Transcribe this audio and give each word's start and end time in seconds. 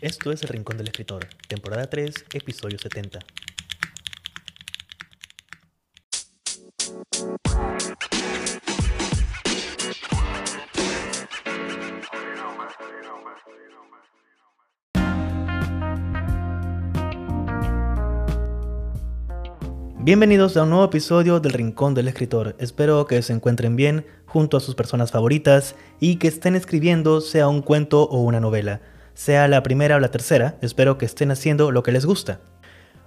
Esto 0.00 0.30
es 0.30 0.42
El 0.42 0.50
Rincón 0.50 0.76
del 0.76 0.86
Escritor, 0.86 1.26
temporada 1.48 1.90
3, 1.90 2.26
episodio 2.32 2.78
70. 2.78 3.18
Bienvenidos 19.98 20.56
a 20.56 20.62
un 20.62 20.70
nuevo 20.70 20.84
episodio 20.84 21.40
del 21.40 21.52
Rincón 21.52 21.94
del 21.94 22.06
Escritor. 22.06 22.54
Espero 22.60 23.04
que 23.06 23.20
se 23.22 23.32
encuentren 23.32 23.74
bien 23.74 24.06
junto 24.26 24.56
a 24.56 24.60
sus 24.60 24.76
personas 24.76 25.10
favoritas 25.10 25.74
y 25.98 26.16
que 26.16 26.28
estén 26.28 26.54
escribiendo 26.54 27.20
sea 27.20 27.48
un 27.48 27.62
cuento 27.62 28.04
o 28.04 28.20
una 28.20 28.38
novela 28.38 28.80
sea 29.18 29.48
la 29.48 29.64
primera 29.64 29.96
o 29.96 29.98
la 29.98 30.12
tercera, 30.12 30.58
espero 30.62 30.96
que 30.96 31.04
estén 31.04 31.32
haciendo 31.32 31.72
lo 31.72 31.82
que 31.82 31.90
les 31.90 32.06
gusta. 32.06 32.40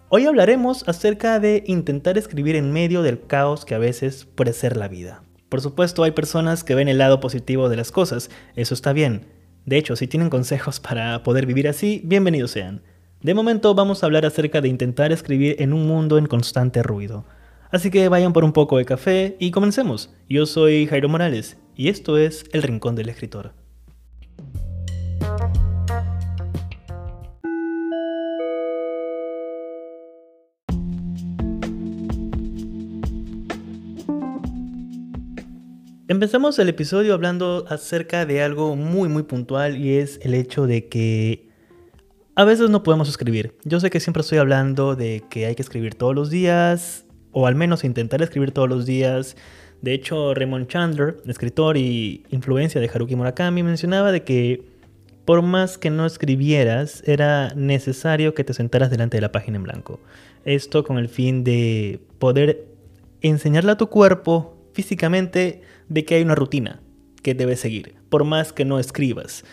Hoy 0.09 0.25
hablaremos 0.25 0.83
acerca 0.89 1.39
de 1.39 1.63
intentar 1.67 2.17
escribir 2.17 2.57
en 2.57 2.73
medio 2.73 3.01
del 3.01 3.21
caos 3.21 3.63
que 3.63 3.75
a 3.75 3.77
veces 3.77 4.25
puede 4.25 4.51
ser 4.51 4.75
la 4.75 4.89
vida. 4.89 5.23
Por 5.47 5.61
supuesto, 5.61 6.03
hay 6.03 6.11
personas 6.11 6.65
que 6.65 6.75
ven 6.75 6.89
el 6.89 6.97
lado 6.97 7.21
positivo 7.21 7.69
de 7.69 7.77
las 7.77 7.93
cosas, 7.93 8.29
eso 8.57 8.73
está 8.73 8.91
bien. 8.91 9.27
De 9.65 9.77
hecho, 9.77 9.95
si 9.95 10.05
tienen 10.05 10.29
consejos 10.29 10.79
para 10.81 11.23
poder 11.23 11.45
vivir 11.45 11.69
así, 11.69 12.01
bienvenidos 12.03 12.51
sean. 12.51 12.81
De 13.21 13.33
momento 13.33 13.73
vamos 13.73 14.03
a 14.03 14.07
hablar 14.07 14.25
acerca 14.25 14.59
de 14.59 14.67
intentar 14.67 15.13
escribir 15.13 15.55
en 15.59 15.71
un 15.71 15.87
mundo 15.87 16.17
en 16.17 16.25
constante 16.25 16.83
ruido. 16.83 17.23
Así 17.69 17.89
que 17.89 18.09
vayan 18.09 18.33
por 18.33 18.43
un 18.43 18.51
poco 18.51 18.79
de 18.79 18.83
café 18.83 19.37
y 19.39 19.51
comencemos. 19.51 20.13
Yo 20.27 20.45
soy 20.45 20.87
Jairo 20.87 21.07
Morales 21.07 21.57
y 21.73 21.87
esto 21.87 22.17
es 22.17 22.43
El 22.51 22.63
Rincón 22.63 22.95
del 22.95 23.07
Escritor. 23.07 23.60
Empezamos 36.11 36.59
el 36.59 36.67
episodio 36.67 37.13
hablando 37.13 37.63
acerca 37.69 38.25
de 38.25 38.43
algo 38.43 38.75
muy 38.75 39.07
muy 39.07 39.23
puntual 39.23 39.77
y 39.77 39.95
es 39.95 40.19
el 40.23 40.33
hecho 40.33 40.67
de 40.67 40.89
que 40.89 41.47
a 42.35 42.43
veces 42.43 42.69
no 42.69 42.83
podemos 42.83 43.07
escribir. 43.07 43.55
Yo 43.63 43.79
sé 43.79 43.89
que 43.89 44.01
siempre 44.01 44.19
estoy 44.19 44.39
hablando 44.39 44.97
de 44.97 45.23
que 45.29 45.45
hay 45.45 45.55
que 45.55 45.61
escribir 45.61 45.95
todos 45.95 46.13
los 46.13 46.29
días 46.29 47.05
o 47.31 47.47
al 47.47 47.55
menos 47.55 47.85
intentar 47.85 48.21
escribir 48.21 48.51
todos 48.51 48.67
los 48.67 48.85
días. 48.85 49.37
De 49.81 49.93
hecho, 49.93 50.33
Raymond 50.33 50.67
Chandler, 50.67 51.15
escritor 51.27 51.77
y 51.77 52.25
influencia 52.29 52.81
de 52.81 52.89
Haruki 52.93 53.15
Murakami, 53.15 53.63
mencionaba 53.63 54.11
de 54.11 54.25
que 54.25 54.65
por 55.23 55.41
más 55.43 55.77
que 55.77 55.91
no 55.91 56.05
escribieras, 56.05 57.03
era 57.07 57.53
necesario 57.55 58.33
que 58.33 58.43
te 58.43 58.53
sentaras 58.53 58.91
delante 58.91 59.15
de 59.15 59.21
la 59.21 59.31
página 59.31 59.55
en 59.55 59.63
blanco. 59.63 60.01
Esto 60.43 60.83
con 60.83 60.97
el 60.97 61.07
fin 61.07 61.45
de 61.45 62.01
poder 62.19 62.67
enseñarle 63.21 63.71
a 63.71 63.77
tu 63.77 63.87
cuerpo 63.87 64.57
físicamente 64.73 65.61
de 65.91 66.05
que 66.05 66.15
hay 66.15 66.23
una 66.23 66.35
rutina 66.35 66.81
que 67.21 67.33
debes 67.33 67.59
seguir, 67.59 67.95
por 68.09 68.23
más 68.23 68.53
que 68.53 68.65
no 68.65 68.79
escribas. 68.79 69.43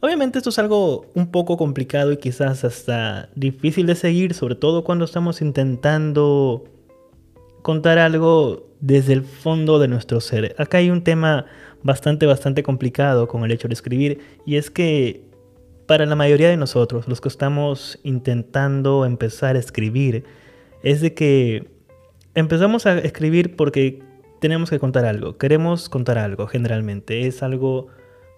Obviamente 0.00 0.38
esto 0.38 0.50
es 0.50 0.58
algo 0.58 1.06
un 1.14 1.30
poco 1.30 1.56
complicado 1.56 2.12
y 2.12 2.18
quizás 2.18 2.64
hasta 2.64 3.30
difícil 3.36 3.86
de 3.86 3.94
seguir, 3.94 4.34
sobre 4.34 4.56
todo 4.56 4.84
cuando 4.84 5.04
estamos 5.04 5.40
intentando 5.40 6.64
contar 7.62 7.98
algo 7.98 8.66
desde 8.80 9.14
el 9.14 9.22
fondo 9.22 9.78
de 9.78 9.88
nuestro 9.88 10.20
ser. 10.20 10.54
Acá 10.58 10.78
hay 10.78 10.90
un 10.90 11.02
tema 11.04 11.46
bastante, 11.82 12.26
bastante 12.26 12.62
complicado 12.62 13.28
con 13.28 13.44
el 13.44 13.52
hecho 13.52 13.68
de 13.68 13.74
escribir 13.74 14.20
y 14.44 14.56
es 14.56 14.70
que 14.70 15.22
para 15.86 16.06
la 16.06 16.16
mayoría 16.16 16.48
de 16.48 16.56
nosotros, 16.56 17.06
los 17.08 17.20
que 17.20 17.28
estamos 17.28 18.00
intentando 18.02 19.04
empezar 19.04 19.54
a 19.56 19.58
escribir, 19.58 20.24
es 20.82 21.00
de 21.00 21.14
que 21.14 21.70
empezamos 22.34 22.84
a 22.86 22.98
escribir 22.98 23.54
porque 23.54 24.02
tenemos 24.44 24.68
que 24.68 24.78
contar 24.78 25.06
algo, 25.06 25.38
queremos 25.38 25.88
contar 25.88 26.18
algo 26.18 26.46
generalmente. 26.46 27.26
Es 27.26 27.42
algo 27.42 27.86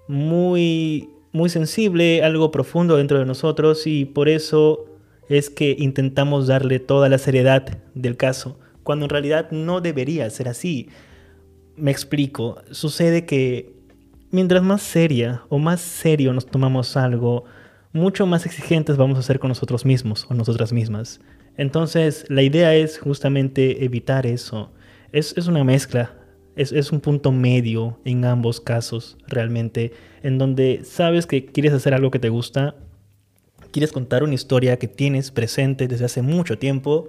muy, 0.07 1.11
muy 1.33 1.49
sensible, 1.49 2.23
algo 2.23 2.53
profundo 2.53 2.97
dentro 2.97 3.19
de 3.19 3.25
nosotros 3.25 3.89
y 3.89 4.05
por 4.05 4.29
eso 4.29 4.85
es 5.29 5.51
que 5.51 5.75
intentamos 5.77 6.47
darle 6.47 6.79
toda 6.79 7.09
la 7.09 7.19
seriedad 7.19 7.81
del 7.95 8.17
caso, 8.17 8.57
cuando 8.85 9.07
en 9.07 9.11
realidad 9.11 9.51
no 9.51 9.81
debería 9.81 10.31
ser 10.31 10.49
así. 10.49 10.91
Me 11.75 11.91
explico, 11.91 12.63
sucede 12.71 13.27
que 13.27 13.75
mientras 14.31 14.63
más 14.63 14.83
seria 14.83 15.43
o 15.49 15.59
más 15.59 15.81
serio 15.81 16.33
nos 16.33 16.47
tomamos 16.47 16.97
algo, 16.97 17.47
mucho 17.93 18.27
más 18.27 18.47
exigentes 18.47 18.97
vamos 18.97 19.19
a 19.19 19.23
ser 19.23 19.41
con 19.41 19.49
nosotros 19.49 19.85
mismos 19.85 20.25
o 20.31 20.35
nosotras 20.35 20.73
mismas. 20.73 21.19
Entonces, 21.57 22.27
la 22.29 22.43
idea 22.43 22.77
es 22.77 22.97
justamente 22.97 23.85
evitar 23.85 24.25
eso 24.25 24.71
es, 25.17 25.49
una 25.49 25.65
mezcla, 25.65 26.15
es, 26.57 26.93
un 26.93 27.01
punto 27.01 27.33
medio 27.33 27.99
en 28.05 28.25
ambos 28.25 28.61
casos 28.61 29.17
realmente, 29.27 29.93
en 30.23 30.37
donde 30.37 30.83
sabes 30.85 31.27
que 31.27 31.47
quieres 31.47 31.73
hacer 31.73 31.95
algo 31.95 32.11
que 32.11 32.19
te 32.19 32.29
gusta, 32.29 32.77
quieres 33.73 33.93
contar 33.93 34.23
una 34.23 34.35
historia 34.35 34.79
que 34.79 34.89
tienes 34.89 35.31
presente 35.31 35.89
desde 35.89 36.05
hace 36.05 36.21
mucho 36.21 36.59
tiempo, 36.59 37.09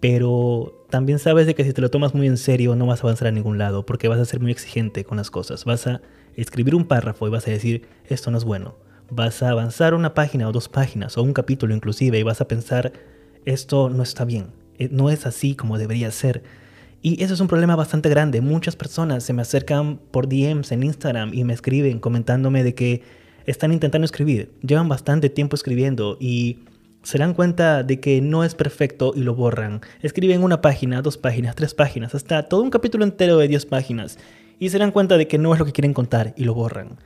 pero 0.00 0.86
también 0.90 1.18
sabes 1.20 1.46
de 1.46 1.54
que 1.54 1.64
si 1.64 1.72
te 1.72 1.80
lo 1.80 1.90
tomas 1.90 2.14
muy 2.14 2.26
en 2.26 2.36
serio 2.36 2.74
no 2.74 2.86
vas 2.86 3.00
a 3.00 3.06
avanzar 3.06 3.28
a 3.28 3.32
ningún 3.32 3.58
lado, 3.58 3.86
porque 3.86 4.08
vas 4.08 4.18
a 4.18 4.24
ser 4.24 4.40
muy 4.40 4.50
exigente 4.50 5.04
con 5.04 5.18
las 5.18 5.30
cosas, 5.30 5.64
vas 5.64 5.86
a 5.86 6.00
escribir 6.34 6.74
un 6.74 6.86
párrafo 6.86 7.28
y 7.28 7.30
vas 7.30 7.46
a 7.46 7.52
decir, 7.52 7.86
esto 8.08 8.32
no 8.32 8.38
es 8.38 8.44
bueno, 8.44 8.76
vas 9.08 9.42
a 9.44 9.50
avanzar 9.50 9.94
una 9.94 10.14
página 10.14 10.48
o 10.48 10.52
dos 10.52 10.68
páginas 10.68 11.16
o 11.16 11.22
un 11.22 11.32
capítulo 11.32 11.74
inclusive 11.76 12.18
y 12.18 12.22
vas 12.24 12.40
a 12.40 12.48
pensar, 12.48 12.92
esto 13.44 13.88
no 13.88 14.02
está 14.02 14.24
bien, 14.24 14.48
eh, 14.78 14.88
no 14.90 15.10
es 15.10 15.26
así 15.26 15.54
como 15.54 15.78
debería 15.78 16.10
ser 16.10 16.42
y 17.02 17.22
eso 17.22 17.34
es 17.34 17.40
un 17.40 17.48
problema 17.48 17.76
bastante 17.76 18.08
grande. 18.08 18.40
Muchas 18.40 18.76
personas 18.76 19.24
se 19.24 19.32
me 19.32 19.42
acercan 19.42 19.98
por 20.10 20.28
DMs 20.28 20.72
en 20.72 20.82
Instagram 20.82 21.32
y 21.32 21.44
me 21.44 21.54
escriben 21.54 21.98
comentándome 21.98 22.62
de 22.62 22.74
que 22.74 23.02
están 23.46 23.72
intentando 23.72 24.04
escribir. 24.04 24.52
Llevan 24.60 24.88
bastante 24.88 25.30
tiempo 25.30 25.56
escribiendo 25.56 26.18
y 26.20 26.58
se 27.02 27.16
dan 27.16 27.32
cuenta 27.32 27.82
de 27.82 28.00
que 28.00 28.20
no 28.20 28.44
es 28.44 28.54
perfecto 28.54 29.12
y 29.16 29.20
lo 29.20 29.34
borran. 29.34 29.80
Escriben 30.02 30.42
una 30.42 30.60
página, 30.60 31.00
dos 31.00 31.16
páginas, 31.16 31.56
tres 31.56 31.72
páginas, 31.72 32.14
hasta 32.14 32.42
todo 32.48 32.62
un 32.62 32.70
capítulo 32.70 33.04
entero 33.04 33.38
de 33.38 33.48
10 33.48 33.64
páginas 33.66 34.18
y 34.58 34.68
se 34.68 34.78
dan 34.78 34.92
cuenta 34.92 35.16
de 35.16 35.26
que 35.26 35.38
no 35.38 35.54
es 35.54 35.58
lo 35.58 35.64
que 35.64 35.72
quieren 35.72 35.94
contar 35.94 36.34
y 36.36 36.44
lo 36.44 36.54
borran. 36.54 36.98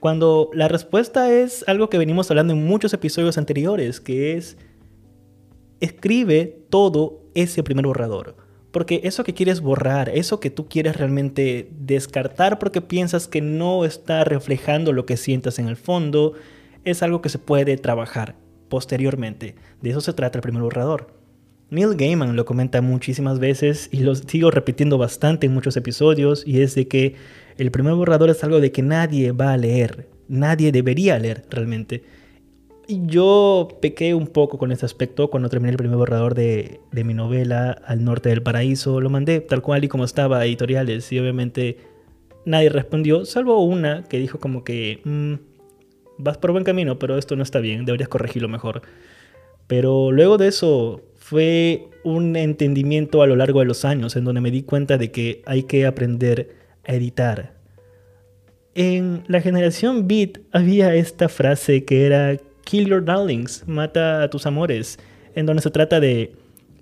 Cuando 0.00 0.50
la 0.54 0.68
respuesta 0.68 1.30
es 1.30 1.64
algo 1.68 1.90
que 1.90 1.98
venimos 1.98 2.30
hablando 2.30 2.54
en 2.54 2.64
muchos 2.64 2.94
episodios 2.94 3.36
anteriores, 3.36 4.00
que 4.00 4.36
es 4.36 4.56
escribe 5.80 6.64
todo 6.70 7.20
ese 7.34 7.62
primer 7.62 7.86
borrador. 7.86 8.43
Porque 8.74 9.02
eso 9.04 9.22
que 9.22 9.34
quieres 9.34 9.60
borrar, 9.60 10.08
eso 10.08 10.40
que 10.40 10.50
tú 10.50 10.66
quieres 10.66 10.96
realmente 10.96 11.70
descartar 11.78 12.58
porque 12.58 12.80
piensas 12.80 13.28
que 13.28 13.40
no 13.40 13.84
está 13.84 14.24
reflejando 14.24 14.92
lo 14.92 15.06
que 15.06 15.16
sientas 15.16 15.60
en 15.60 15.68
el 15.68 15.76
fondo, 15.76 16.32
es 16.84 17.04
algo 17.04 17.22
que 17.22 17.28
se 17.28 17.38
puede 17.38 17.76
trabajar 17.76 18.34
posteriormente. 18.68 19.54
De 19.80 19.90
eso 19.90 20.00
se 20.00 20.12
trata 20.12 20.38
el 20.38 20.42
primer 20.42 20.62
borrador. 20.62 21.06
Neil 21.70 21.94
Gaiman 21.94 22.34
lo 22.34 22.44
comenta 22.44 22.82
muchísimas 22.82 23.38
veces 23.38 23.88
y 23.92 23.98
lo 23.98 24.16
sigo 24.16 24.50
repitiendo 24.50 24.98
bastante 24.98 25.46
en 25.46 25.54
muchos 25.54 25.76
episodios 25.76 26.42
y 26.44 26.60
es 26.60 26.74
de 26.74 26.88
que 26.88 27.14
el 27.58 27.70
primer 27.70 27.94
borrador 27.94 28.28
es 28.28 28.42
algo 28.42 28.58
de 28.58 28.72
que 28.72 28.82
nadie 28.82 29.30
va 29.30 29.52
a 29.52 29.56
leer, 29.56 30.08
nadie 30.26 30.72
debería 30.72 31.16
leer 31.20 31.44
realmente 31.48 32.02
yo 32.88 33.68
pequé 33.80 34.14
un 34.14 34.26
poco 34.26 34.58
con 34.58 34.72
ese 34.72 34.84
aspecto 34.84 35.30
cuando 35.30 35.48
terminé 35.48 35.70
el 35.70 35.76
primer 35.76 35.96
borrador 35.96 36.34
de, 36.34 36.80
mi 36.92 37.14
novela 37.14 37.70
Al 37.70 38.04
Norte 38.04 38.28
del 38.28 38.42
Paraíso. 38.42 39.00
Lo 39.00 39.10
mandé 39.10 39.40
tal 39.40 39.62
cual 39.62 39.84
y 39.84 39.88
como 39.88 40.04
estaba 40.04 40.44
editoriales 40.44 41.10
y 41.12 41.18
obviamente 41.18 41.78
nadie 42.44 42.68
respondió, 42.68 43.24
salvo 43.24 43.64
una 43.64 44.04
que 44.04 44.18
dijo 44.18 44.38
como 44.38 44.64
que 44.64 45.00
mm, 45.04 45.34
vas 46.18 46.38
por 46.38 46.52
buen 46.52 46.64
camino, 46.64 46.98
pero 46.98 47.16
esto 47.18 47.36
no 47.36 47.42
está 47.42 47.60
bien, 47.60 47.84
deberías 47.84 48.08
corregirlo 48.08 48.48
mejor. 48.48 48.82
Pero 49.66 50.12
luego 50.12 50.36
de 50.36 50.48
eso 50.48 51.00
fue 51.14 51.88
un 52.04 52.36
entendimiento 52.36 53.22
a 53.22 53.26
lo 53.26 53.36
largo 53.36 53.60
de 53.60 53.66
los 53.66 53.84
años 53.84 54.14
en 54.16 54.24
donde 54.24 54.42
me 54.42 54.50
di 54.50 54.62
cuenta 54.62 54.98
de 54.98 55.10
que 55.10 55.42
hay 55.46 55.62
que 55.62 55.86
aprender 55.86 56.54
a 56.86 56.94
editar. 56.94 57.54
En 58.74 59.22
la 59.28 59.40
generación 59.40 60.06
Beat 60.06 60.40
había 60.52 60.94
esta 60.94 61.28
frase 61.28 61.84
que 61.84 62.04
era 62.06 62.36
Kill 62.64 62.88
Your 62.88 63.04
Darlings, 63.04 63.64
Mata 63.66 64.22
a 64.22 64.30
tus 64.30 64.46
amores, 64.46 64.98
en 65.34 65.46
donde 65.46 65.62
se 65.62 65.70
trata 65.70 66.00
de 66.00 66.34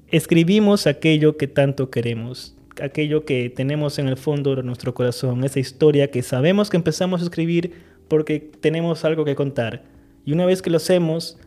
escribimos 0.09 0.87
aquello 0.87 1.37
que 1.37 1.49
tanto 1.49 1.91
queremos, 1.91 2.57
aquello 2.81 3.25
que 3.25 3.51
tenemos 3.51 3.99
en 3.99 4.09
el 4.09 4.17
fondo 4.17 4.55
de 4.57 4.63
nuestro 4.63 4.95
corazón, 4.95 5.45
esa 5.45 5.61
historia 5.61 6.11
que 6.11 6.23
sabemos 6.23 6.71
que 6.71 6.77
empezamos 6.77 7.21
a 7.21 7.25
escribir 7.25 7.73
porque 8.09 8.41
tenemos 8.61 9.05
algo 9.05 9.25
que 9.25 9.35
contar. 9.35 9.85
Y 10.25 10.33
una 10.33 10.47
vez 10.47 10.63
que 10.63 10.71
lo 10.71 10.77
hacemos, 10.77 11.39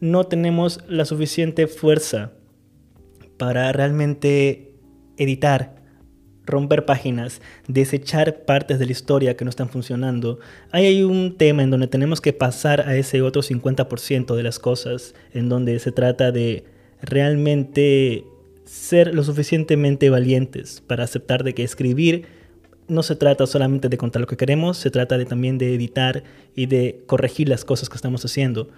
no 0.00 0.24
tenemos 0.24 0.80
la 0.88 1.04
suficiente 1.04 1.66
fuerza 1.66 2.32
para 3.36 3.72
realmente 3.72 4.72
editar, 5.16 5.77
romper 6.48 6.84
páginas, 6.84 7.40
desechar 7.68 8.44
partes 8.44 8.78
de 8.78 8.86
la 8.86 8.92
historia 8.92 9.36
que 9.36 9.44
no 9.44 9.50
están 9.50 9.68
funcionando. 9.68 10.40
Hay 10.72 11.02
un 11.02 11.36
tema 11.36 11.62
en 11.62 11.70
donde 11.70 11.86
tenemos 11.86 12.20
que 12.20 12.32
pasar 12.32 12.80
a 12.82 12.96
ese 12.96 13.22
otro 13.22 13.42
50% 13.42 14.34
de 14.34 14.42
las 14.42 14.58
cosas, 14.58 15.14
en 15.32 15.48
donde 15.48 15.78
se 15.78 15.92
trata 15.92 16.32
de 16.32 16.64
realmente 17.00 18.24
ser 18.64 19.14
lo 19.14 19.22
suficientemente 19.24 20.10
valientes 20.10 20.82
para 20.86 21.04
aceptar 21.04 21.44
de 21.44 21.54
que 21.54 21.62
escribir 21.62 22.26
no 22.88 23.02
se 23.02 23.16
trata 23.16 23.46
solamente 23.46 23.88
de 23.88 23.98
contar 23.98 24.20
lo 24.20 24.26
que 24.26 24.36
queremos, 24.36 24.78
se 24.78 24.90
trata 24.90 25.18
de, 25.18 25.26
también 25.26 25.58
de 25.58 25.74
editar 25.74 26.24
y 26.54 26.66
de 26.66 27.02
corregir 27.06 27.48
las 27.48 27.64
cosas 27.64 27.88
que 27.88 27.96
estamos 27.96 28.24
haciendo. 28.24 28.70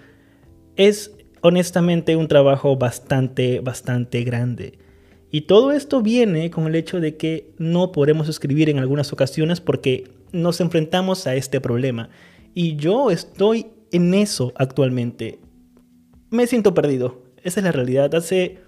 Es 0.77 1.13
honestamente 1.41 2.17
un 2.17 2.29
trabajo 2.29 2.77
bastante, 2.77 3.61
bastante 3.61 4.23
grande. 4.25 4.79
Y 5.31 5.43
todo 5.43 5.73
esto 5.73 6.03
viene 6.03 6.51
con 6.51 6.67
el 6.67 6.75
hecho 6.75 7.01
de 7.01 7.17
que 7.17 7.53
no 7.59 7.93
podemos 7.93 8.29
escribir 8.29 8.69
en 8.69 8.79
algunas 8.79 9.13
ocasiones 9.13 9.61
porque 9.61 10.05
nos 10.33 10.61
enfrentamos 10.61 11.27
a 11.27 11.37
este 11.37 11.61
problema. 11.61 12.11
Y 12.55 12.77
yo 12.77 13.11
estoy 13.11 13.67
en 13.93 14.15
eso 14.15 14.53
actualmente. 14.57 15.39
Me 16.31 16.47
siento 16.47 16.75
perdido. 16.75 17.23
Esa 17.43 17.61
es 17.61 17.65
la 17.65 17.73
realidad. 17.73 18.15
Hace, 18.15 18.59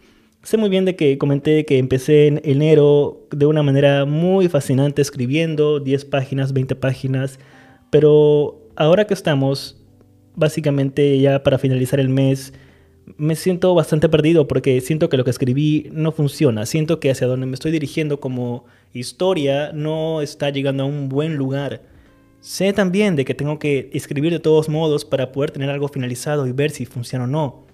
sé 0.42 0.56
muy 0.56 0.70
bien 0.70 0.84
de 0.84 0.94
que 0.94 1.18
comenté 1.18 1.64
que 1.64 1.78
empecé 1.78 2.28
en 2.28 2.40
enero 2.44 3.26
de 3.30 3.46
una 3.46 3.62
manera 3.62 4.04
muy 4.04 4.48
fascinante 4.48 5.02
escribiendo 5.02 5.80
10 5.80 6.04
páginas, 6.06 6.52
20 6.52 6.76
páginas. 6.76 7.40
Pero 7.90 8.70
ahora 8.76 9.06
que 9.06 9.14
estamos, 9.14 9.82
básicamente 10.36 11.18
ya 11.18 11.42
para 11.42 11.58
finalizar 11.58 11.98
el 11.98 12.08
mes, 12.08 12.52
me 13.16 13.36
siento 13.36 13.74
bastante 13.74 14.08
perdido 14.08 14.48
porque 14.48 14.80
siento 14.80 15.08
que 15.08 15.16
lo 15.16 15.24
que 15.24 15.30
escribí 15.30 15.88
no 15.92 16.12
funciona. 16.12 16.66
Siento 16.66 17.00
que 17.00 17.10
hacia 17.10 17.26
donde 17.26 17.46
me 17.46 17.54
estoy 17.54 17.72
dirigiendo 17.72 18.20
como 18.20 18.64
historia 18.92 19.72
no 19.72 20.20
está 20.20 20.50
llegando 20.50 20.84
a 20.84 20.86
un 20.86 21.08
buen 21.08 21.36
lugar. 21.36 21.82
Sé 22.40 22.72
también 22.72 23.16
de 23.16 23.24
que 23.24 23.34
tengo 23.34 23.58
que 23.58 23.90
escribir 23.92 24.32
de 24.32 24.40
todos 24.40 24.68
modos 24.68 25.04
para 25.04 25.32
poder 25.32 25.50
tener 25.50 25.70
algo 25.70 25.88
finalizado 25.88 26.46
y 26.46 26.52
ver 26.52 26.70
si 26.70 26.86
funciona 26.86 27.24
o 27.24 27.28
no. 27.28 27.66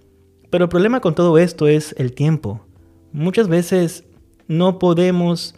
Pero 0.51 0.65
el 0.65 0.71
problema 0.71 1.01
con 1.01 1.15
todo 1.15 1.39
esto 1.39 1.69
es 1.69 1.95
el 1.99 2.13
tiempo. 2.13 2.61
Muchas 3.13 3.49
veces 3.49 4.05
no 4.47 4.79
podemos 4.79 5.55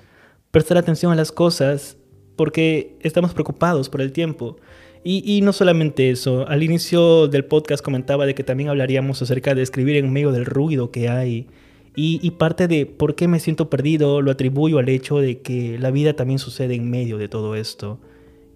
prestar 0.50 0.78
atención 0.78 1.12
a 1.12 1.16
las 1.16 1.32
cosas 1.32 1.96
porque 2.36 2.96
estamos 3.00 3.34
preocupados 3.34 3.88
por 3.88 4.00
el 4.00 4.12
tiempo. 4.12 4.56
Y, 5.02 5.40
no 5.40 5.54
solamente 5.54 6.10
eso, 6.10 6.46
al 6.46 6.62
inicio 6.62 7.26
del 7.26 7.46
podcast 7.46 7.82
comentaba 7.82 8.26
de 8.26 8.34
que 8.34 8.44
también 8.44 8.68
hablaríamos 8.68 9.22
acerca 9.22 9.54
de 9.54 9.62
escribir 9.62 9.96
en 9.96 10.12
medio 10.12 10.30
del 10.30 10.44
ruido 10.44 10.90
que 10.90 11.08
hay. 11.08 11.48
Y, 11.96 12.20
y, 12.22 12.30
parte 12.32 12.68
de 12.68 12.84
por 12.84 13.14
qué 13.14 13.26
me 13.26 13.40
siento 13.40 13.70
perdido 13.70 14.20
lo 14.20 14.30
atribuyo 14.30 14.78
al 14.78 14.90
hecho 14.90 15.18
de 15.18 15.40
que 15.40 15.78
la 15.78 15.90
vida 15.90 16.14
también 16.14 16.38
sucede 16.38 16.74
en 16.74 16.90
medio 16.90 17.18
de 17.18 17.28
todo 17.28 17.54
esto. 17.54 17.98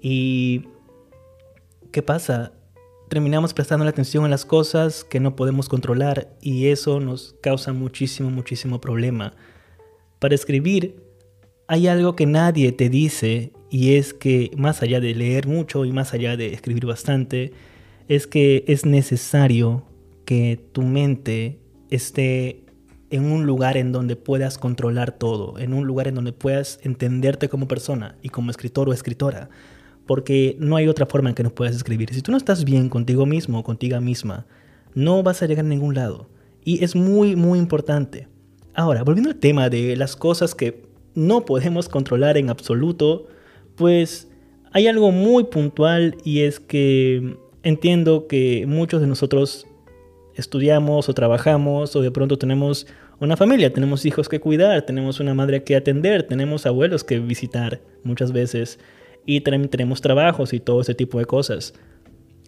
Y... 0.01 0.65
¿Qué 1.95 2.03
pasa? 2.03 2.53
Terminamos 3.09 3.55
prestando 3.55 3.85
la 3.85 3.93
atención 3.93 4.25
a 4.25 4.29
las 4.29 4.45
cosas 4.45 5.05
que 5.05 5.21
no 5.21 5.37
podemos 5.37 5.69
controlar 5.69 6.37
y 6.41 6.67
eso 6.67 6.99
nos 6.99 7.37
causa 7.41 7.73
muchísimo, 7.73 8.31
muchísimo 8.31 8.81
problema. 8.81 9.37
Para 10.19 10.35
escribir 10.35 11.04
hay 11.67 11.89
algo 11.89 12.17
que 12.17 12.27
nadie 12.27 12.73
te 12.73 12.89
dice 12.89 13.53
y 13.71 13.95
es 13.95 14.15
que 14.15 14.51
más 14.57 14.83
allá 14.83 15.01
de 15.01 15.15
leer 15.15 15.47
mucho 15.47 15.85
y 15.85 15.93
más 15.93 16.15
allá 16.15 16.37
de 16.37 16.53
escribir 16.53 16.87
bastante, 16.87 17.53
es 18.09 18.27
que 18.27 18.65
es 18.69 18.85
necesario 18.85 19.85
que 20.25 20.61
tu 20.73 20.83
mente 20.83 21.59
esté 21.91 22.65
en 23.11 23.31
un 23.31 23.47
lugar 23.47 23.77
en 23.77 23.93
donde 23.93 24.17
puedas 24.17 24.59
controlar 24.59 25.13
todo, 25.13 25.59
en 25.59 25.73
un 25.73 25.87
lugar 25.87 26.09
en 26.09 26.15
donde 26.15 26.33
puedas 26.33 26.81
entenderte 26.83 27.49
como 27.49 27.69
persona 27.69 28.17
y 28.23 28.29
como 28.29 28.51
escritor 28.51 28.89
o 28.89 28.93
escritora, 28.93 29.49
porque 30.07 30.57
no 30.61 30.77
hay 30.77 30.89
otra 30.89 31.07
forma 31.07 31.31
en 31.31 31.35
que 31.35 31.43
no 31.43 31.55
puedas 31.55 31.77
escribir. 31.77 32.13
Si 32.13 32.23
tú 32.23 32.31
no 32.31 32.37
estás 32.37 32.65
bien 32.65 32.89
contigo 32.89 33.27
mismo 33.27 33.61
o 33.61 33.65
contigo 33.65 34.01
misma, 34.01 34.47
no 34.95 35.23
vas 35.23 35.43
a 35.43 35.47
llegar 35.47 35.65
a 35.65 35.69
ningún 35.69 35.95
lado. 35.95 36.29
Y 36.65 36.83
es 36.85 36.95
muy, 36.95 37.37
muy 37.37 37.59
importante. 37.59 38.29
Ahora, 38.75 39.03
volviendo 39.03 39.31
al 39.31 39.37
tema 39.37 39.69
de 39.69 39.97
las 39.97 40.17
cosas 40.17 40.55
que 40.55 40.94
no 41.15 41.45
podemos 41.45 41.89
controlar 41.89 42.37
en 42.37 42.51
absoluto, 42.51 43.27
pues 43.77 44.29
hay 44.73 44.87
algo 44.89 45.13
muy 45.13 45.45
puntual 45.45 46.17
y 46.25 46.41
es 46.41 46.61
que 46.61 47.37
entiendo 47.63 48.27
que 48.27 48.67
muchos 48.67 49.01
de 49.01 49.07
nosotros 49.07 49.67
estudiamos 50.35 51.09
o 51.09 51.15
trabajamos 51.15 51.95
o 51.95 52.03
de 52.03 52.11
pronto 52.11 52.39
tenemos 52.39 52.87
una 53.21 53.37
familia, 53.37 53.73
tenemos 53.73 54.05
hijos 54.05 54.29
que 54.29 54.41
cuidar, 54.41 54.83
tenemos 54.83 55.21
una 55.21 55.35
madre 55.35 55.63
que 55.63 55.77
atender, 55.77 56.25
tenemos 56.25 56.67
abuelos 56.67 57.05
que 57.05 57.21
visitar 57.21 57.81
muchas 58.03 58.33
veces 58.33 58.79
y 59.25 59.41
tenemos 59.41 60.01
trabajos 60.01 60.53
y 60.53 60.61
todo 60.61 60.81
ese 60.81 60.95
tipo 60.95 61.19
de 61.19 61.25
cosas. 61.25 61.75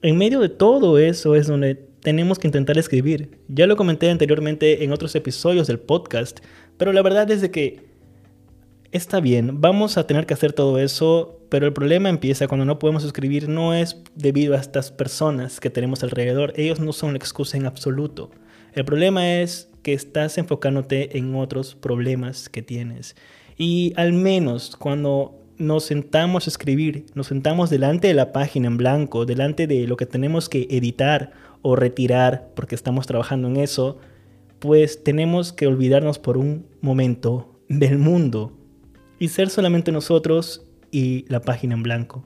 En 0.02 0.18
medio 0.18 0.40
de 0.40 0.48
todo 0.48 0.98
eso 0.98 1.34
es 1.34 1.46
donde 1.46 1.76
tenemos 2.00 2.38
que 2.38 2.48
intentar 2.48 2.76
escribir. 2.78 3.38
Ya 3.48 3.66
lo 3.66 3.76
comenté 3.76 4.10
anteriormente 4.10 4.84
en 4.84 4.92
otros 4.92 5.14
episodios 5.14 5.66
del 5.66 5.78
podcast, 5.78 6.40
pero 6.76 6.92
la 6.92 7.02
verdad 7.02 7.30
es 7.30 7.48
que 7.48 7.95
está 8.96 9.20
bien, 9.20 9.60
vamos 9.60 9.96
a 9.96 10.06
tener 10.06 10.26
que 10.26 10.34
hacer 10.34 10.52
todo 10.52 10.78
eso, 10.78 11.38
pero 11.48 11.66
el 11.66 11.72
problema 11.72 12.08
empieza 12.08 12.48
cuando 12.48 12.64
no 12.64 12.78
podemos 12.78 13.04
escribir, 13.04 13.48
no 13.48 13.74
es 13.74 14.02
debido 14.14 14.54
a 14.54 14.58
estas 14.58 14.90
personas 14.90 15.60
que 15.60 15.70
tenemos 15.70 16.02
alrededor, 16.02 16.52
ellos 16.56 16.80
no 16.80 16.92
son 16.92 17.12
la 17.12 17.18
excusa 17.18 17.56
en 17.56 17.66
absoluto. 17.66 18.30
El 18.72 18.84
problema 18.84 19.40
es 19.40 19.70
que 19.82 19.92
estás 19.92 20.36
enfocándote 20.38 21.16
en 21.16 21.34
otros 21.34 21.74
problemas 21.74 22.48
que 22.48 22.62
tienes. 22.62 23.14
Y 23.56 23.92
al 23.96 24.12
menos 24.12 24.76
cuando 24.76 25.40
nos 25.58 25.84
sentamos 25.84 26.46
a 26.46 26.50
escribir, 26.50 27.06
nos 27.14 27.28
sentamos 27.28 27.70
delante 27.70 28.08
de 28.08 28.14
la 28.14 28.32
página 28.32 28.66
en 28.66 28.76
blanco, 28.76 29.24
delante 29.24 29.66
de 29.66 29.86
lo 29.86 29.96
que 29.96 30.06
tenemos 30.06 30.48
que 30.48 30.66
editar 30.70 31.32
o 31.62 31.76
retirar, 31.76 32.50
porque 32.54 32.74
estamos 32.74 33.06
trabajando 33.06 33.48
en 33.48 33.56
eso, 33.56 33.98
pues 34.58 35.04
tenemos 35.04 35.52
que 35.52 35.66
olvidarnos 35.66 36.18
por 36.18 36.36
un 36.36 36.66
momento 36.80 37.60
del 37.68 37.98
mundo 37.98 38.55
y 39.18 39.28
ser 39.28 39.50
solamente 39.50 39.92
nosotros 39.92 40.64
y 40.90 41.24
la 41.28 41.40
página 41.40 41.74
en 41.74 41.82
blanco. 41.82 42.24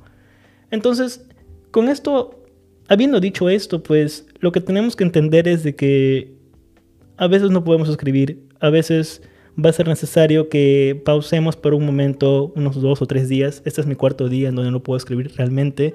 Entonces, 0.70 1.26
con 1.70 1.88
esto, 1.88 2.44
habiendo 2.88 3.20
dicho 3.20 3.48
esto, 3.48 3.82
pues 3.82 4.26
lo 4.40 4.52
que 4.52 4.60
tenemos 4.60 4.96
que 4.96 5.04
entender 5.04 5.48
es 5.48 5.62
de 5.62 5.74
que 5.74 6.34
a 7.16 7.26
veces 7.26 7.50
no 7.50 7.64
podemos 7.64 7.88
escribir, 7.88 8.42
a 8.60 8.70
veces 8.70 9.22
va 9.62 9.70
a 9.70 9.72
ser 9.72 9.88
necesario 9.88 10.48
que 10.48 11.00
pausemos 11.04 11.56
por 11.56 11.74
un 11.74 11.84
momento, 11.84 12.52
unos 12.56 12.80
dos 12.80 13.02
o 13.02 13.06
tres 13.06 13.28
días. 13.28 13.62
Este 13.64 13.80
es 13.80 13.86
mi 13.86 13.94
cuarto 13.94 14.28
día 14.28 14.48
en 14.48 14.54
donde 14.54 14.70
no 14.70 14.82
puedo 14.82 14.96
escribir 14.96 15.32
realmente, 15.36 15.94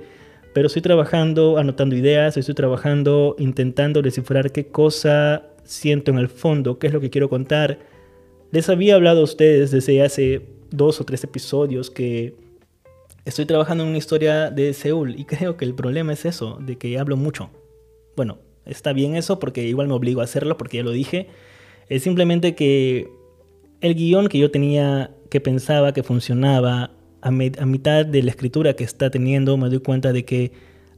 pero 0.53 0.68
estoy 0.68 0.81
trabajando, 0.81 1.57
anotando 1.57 1.95
ideas, 1.95 2.38
estoy 2.38 2.56
trabajando, 2.56 3.36
intentando 3.39 4.01
descifrar 4.01 4.51
qué 4.51 4.67
cosa 4.67 5.48
siento 5.63 6.12
en 6.12 6.17
el 6.17 6.29
fondo, 6.29 6.79
qué 6.79 6.88
es 6.88 6.93
lo 6.93 7.01
que 7.01 7.10
quiero 7.10 7.29
contar. 7.29 7.79
Les 8.51 8.70
había 8.70 8.96
hablado 8.96 9.22
a 9.22 9.24
ustedes 9.24 9.72
desde 9.72 10.01
hace 10.01 10.54
dos 10.75 11.01
o 11.01 11.05
tres 11.05 11.24
episodios 11.24 11.89
que 11.89 12.36
estoy 13.25 13.46
trabajando 13.46 13.84
en 13.84 13.89
una 13.89 13.98
historia 13.98 14.51
de 14.51 14.74
Seúl 14.74 15.20
y 15.20 15.25
creo 15.25 15.58
que 15.58 15.65
el 15.65 15.74
problema 15.74 16.13
es 16.13 16.25
eso, 16.25 16.58
de 16.62 16.77
que 16.77 16.98
hablo 16.98 17.17
mucho. 17.17 17.50
Bueno, 18.15 18.39
está 18.65 18.94
bien 18.94 19.15
eso 19.15 19.39
porque 19.39 19.63
igual 19.63 19.88
me 19.88 19.94
obligo 19.94 20.22
a 20.22 20.25
hacerlo 20.25 20.58
porque 20.58 20.77
ya 20.77 20.84
lo 20.84 20.91
dije. 20.91 21.27
Es 21.89 22.03
simplemente 22.03 22.55
que 22.55 23.08
el 23.82 23.96
guion 23.96 24.27
que 24.27 24.39
yo 24.39 24.51
tenía, 24.51 25.12
que 25.29 25.41
pensaba 25.41 25.94
que 25.94 26.03
funcionaba, 26.03 26.91
a, 27.22 27.29
a 27.29 27.32
mitad 27.65 28.05
de 28.05 28.24
la 28.24 28.29
escritura 28.29 28.75
que 28.75 28.84
está 28.84 29.10
teniendo, 29.10 29.58
me 29.58 29.70
doy 29.70 29.79
cuenta 29.79 30.13
de 30.13 30.25
que 30.25 30.51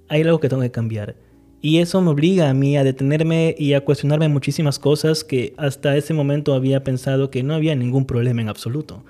hay 0.10 0.22
algo 0.22 0.40
que 0.40 0.50
tengo 0.50 0.62
que 0.62 0.72
cambiar. 0.72 1.16
Y 1.62 1.80
eso 1.80 2.02
me 2.02 2.12
obliga 2.12 2.50
a 2.50 2.54
mí 2.54 2.78
a 2.78 2.84
detenerme 2.84 3.56
y 3.58 3.74
a 3.74 3.84
cuestionarme 3.84 4.28
muchísimas 4.30 4.78
cosas 4.78 5.24
que 5.24 5.54
hasta 5.58 5.98
ese 5.98 6.14
momento 6.14 6.54
había 6.54 6.84
pensado 6.84 7.32
que 7.32 7.44
no 7.44 7.56
había 7.56 7.76
ningún 7.76 8.06
problema 8.06 8.42
en 8.42 8.50
absoluto. 8.50 9.04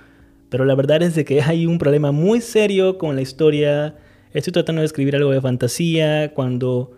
Pero 0.50 0.66
la 0.66 0.76
verdad 0.76 1.02
es 1.04 1.16
de 1.16 1.26
que 1.26 1.42
hay 1.42 1.66
un 1.66 1.78
problema 1.78 2.12
muy 2.12 2.42
serio 2.42 2.98
con 2.98 3.16
la 3.16 3.22
historia. 3.22 3.96
Estoy 4.32 4.54
tratando 4.54 4.82
de 4.82 4.86
escribir 4.86 5.16
algo 5.16 5.32
de 5.32 5.42
fantasía 5.42 6.34
cuando 6.34 6.92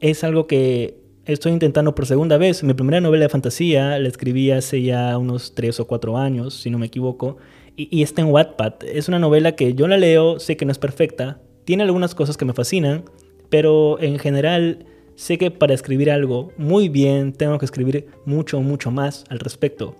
es 0.00 0.22
algo 0.24 0.46
que 0.46 0.98
estoy 1.24 1.52
intentando 1.52 1.94
por 1.94 2.06
segunda 2.06 2.38
vez. 2.38 2.62
Mi 2.62 2.74
primera 2.74 3.00
novela 3.00 3.24
de 3.24 3.28
fantasía 3.28 3.98
la 3.98 4.08
escribí 4.08 4.50
hace 4.50 4.82
ya 4.82 5.18
unos 5.18 5.54
3 5.54 5.80
o 5.80 5.86
4 5.86 6.16
años, 6.16 6.54
si 6.54 6.70
no 6.70 6.78
me 6.78 6.86
equivoco. 6.86 7.38
Y, 7.76 7.88
y 7.90 8.02
está 8.02 8.22
en 8.22 8.28
Wattpad. 8.28 8.74
Es 8.84 9.08
una 9.08 9.18
novela 9.18 9.52
que 9.56 9.74
yo 9.74 9.88
la 9.88 9.96
leo, 9.96 10.38
sé 10.38 10.56
que 10.56 10.64
no 10.64 10.72
es 10.72 10.78
perfecta. 10.78 11.40
Tiene 11.64 11.82
algunas 11.82 12.14
cosas 12.14 12.36
que 12.36 12.44
me 12.44 12.52
fascinan. 12.52 13.04
Pero 13.48 14.00
en 14.00 14.18
general 14.18 14.86
sé 15.14 15.38
que 15.38 15.50
para 15.50 15.74
escribir 15.74 16.10
algo 16.10 16.52
muy 16.56 16.88
bien 16.88 17.32
tengo 17.32 17.58
que 17.58 17.64
escribir 17.64 18.08
mucho, 18.24 18.60
mucho 18.60 18.90
más 18.90 19.24
al 19.28 19.38
respecto 19.38 19.96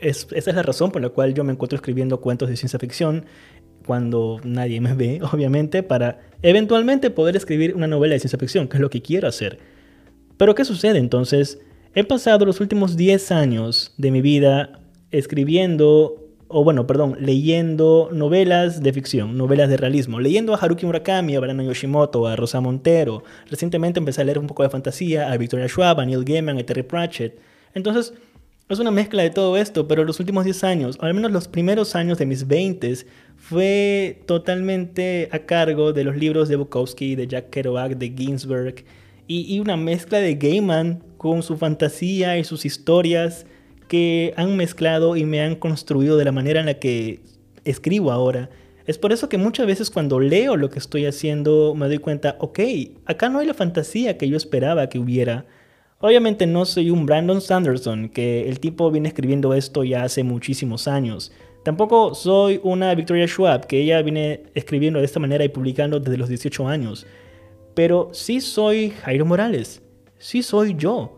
esa 0.00 0.34
es 0.34 0.54
la 0.54 0.62
razón 0.62 0.90
por 0.90 1.02
la 1.02 1.08
cual 1.10 1.34
yo 1.34 1.44
me 1.44 1.52
encuentro 1.52 1.76
escribiendo 1.76 2.20
cuentos 2.20 2.48
de 2.48 2.56
ciencia 2.56 2.78
ficción 2.78 3.24
cuando 3.86 4.40
nadie 4.44 4.80
me 4.80 4.94
ve, 4.94 5.20
obviamente, 5.32 5.82
para 5.82 6.20
eventualmente 6.42 7.10
poder 7.10 7.36
escribir 7.36 7.74
una 7.74 7.86
novela 7.86 8.14
de 8.14 8.20
ciencia 8.20 8.38
ficción, 8.38 8.68
que 8.68 8.76
es 8.76 8.80
lo 8.80 8.90
que 8.90 9.02
quiero 9.02 9.28
hacer. 9.28 9.58
Pero 10.36 10.54
¿qué 10.54 10.64
sucede 10.64 10.98
entonces? 10.98 11.58
He 11.94 12.04
pasado 12.04 12.44
los 12.44 12.60
últimos 12.60 12.96
10 12.96 13.32
años 13.32 13.94
de 13.96 14.10
mi 14.10 14.20
vida 14.20 14.80
escribiendo 15.10 16.28
o 16.48 16.64
bueno, 16.64 16.86
perdón, 16.86 17.16
leyendo 17.20 18.08
novelas 18.10 18.82
de 18.82 18.92
ficción, 18.92 19.36
novelas 19.36 19.68
de 19.68 19.76
realismo, 19.76 20.18
leyendo 20.18 20.54
a 20.54 20.56
Haruki 20.56 20.86
Murakami, 20.86 21.36
a 21.36 21.40
Brandon 21.40 21.66
Yoshimoto, 21.66 22.26
a 22.26 22.36
Rosa 22.36 22.60
Montero. 22.60 23.22
Recientemente 23.50 23.98
empecé 23.98 24.22
a 24.22 24.24
leer 24.24 24.38
un 24.38 24.46
poco 24.46 24.62
de 24.62 24.70
fantasía, 24.70 25.30
a 25.30 25.36
Victoria 25.36 25.68
Schwab, 25.68 26.00
a 26.00 26.06
Neil 26.06 26.24
Gaiman, 26.24 26.56
a 26.56 26.64
Terry 26.64 26.82
Pratchett. 26.82 27.38
Entonces, 27.74 28.14
es 28.68 28.78
una 28.78 28.90
mezcla 28.90 29.22
de 29.22 29.30
todo 29.30 29.56
esto, 29.56 29.88
pero 29.88 30.04
los 30.04 30.20
últimos 30.20 30.44
10 30.44 30.64
años, 30.64 30.98
o 31.00 31.04
al 31.04 31.14
menos 31.14 31.32
los 31.32 31.48
primeros 31.48 31.94
años 31.94 32.18
de 32.18 32.26
mis 32.26 32.46
20 32.46 33.06
fue 33.36 34.22
totalmente 34.26 35.28
a 35.32 35.40
cargo 35.40 35.92
de 35.92 36.04
los 36.04 36.16
libros 36.16 36.48
de 36.48 36.56
Bukowski, 36.56 37.14
de 37.14 37.26
Jack 37.26 37.50
Kerouac, 37.50 37.92
de 37.92 38.10
Ginsberg, 38.10 38.84
y, 39.26 39.54
y 39.54 39.60
una 39.60 39.76
mezcla 39.76 40.18
de 40.18 40.34
Gaiman 40.34 41.02
con 41.16 41.42
su 41.42 41.56
fantasía 41.56 42.38
y 42.38 42.44
sus 42.44 42.64
historias 42.64 43.46
que 43.88 44.34
han 44.36 44.56
mezclado 44.56 45.16
y 45.16 45.24
me 45.24 45.40
han 45.40 45.56
construido 45.56 46.16
de 46.16 46.24
la 46.24 46.32
manera 46.32 46.60
en 46.60 46.66
la 46.66 46.74
que 46.74 47.20
escribo 47.64 48.12
ahora. 48.12 48.50
Es 48.86 48.96
por 48.96 49.12
eso 49.12 49.28
que 49.28 49.36
muchas 49.36 49.66
veces 49.66 49.90
cuando 49.90 50.20
leo 50.20 50.56
lo 50.56 50.70
que 50.70 50.78
estoy 50.78 51.04
haciendo 51.04 51.74
me 51.74 51.88
doy 51.88 51.98
cuenta, 51.98 52.36
ok, 52.38 52.60
acá 53.04 53.28
no 53.28 53.38
hay 53.38 53.46
la 53.46 53.54
fantasía 53.54 54.16
que 54.16 54.28
yo 54.28 54.36
esperaba 54.36 54.88
que 54.88 54.98
hubiera. 54.98 55.44
Obviamente 56.00 56.46
no 56.46 56.64
soy 56.64 56.90
un 56.90 57.06
Brandon 57.06 57.40
Sanderson, 57.40 58.08
que 58.08 58.48
el 58.48 58.60
tipo 58.60 58.88
viene 58.90 59.08
escribiendo 59.08 59.52
esto 59.52 59.82
ya 59.82 60.04
hace 60.04 60.22
muchísimos 60.22 60.86
años. 60.86 61.32
Tampoco 61.64 62.14
soy 62.14 62.60
una 62.62 62.94
Victoria 62.94 63.26
Schwab, 63.26 63.66
que 63.66 63.80
ella 63.80 64.00
viene 64.02 64.44
escribiendo 64.54 65.00
de 65.00 65.04
esta 65.06 65.18
manera 65.18 65.44
y 65.44 65.48
publicando 65.48 65.98
desde 65.98 66.16
los 66.16 66.28
18 66.28 66.68
años. 66.68 67.04
Pero 67.74 68.10
sí 68.12 68.40
soy 68.40 68.90
Jairo 68.90 69.26
Morales, 69.26 69.82
sí 70.18 70.44
soy 70.44 70.76
yo 70.76 71.17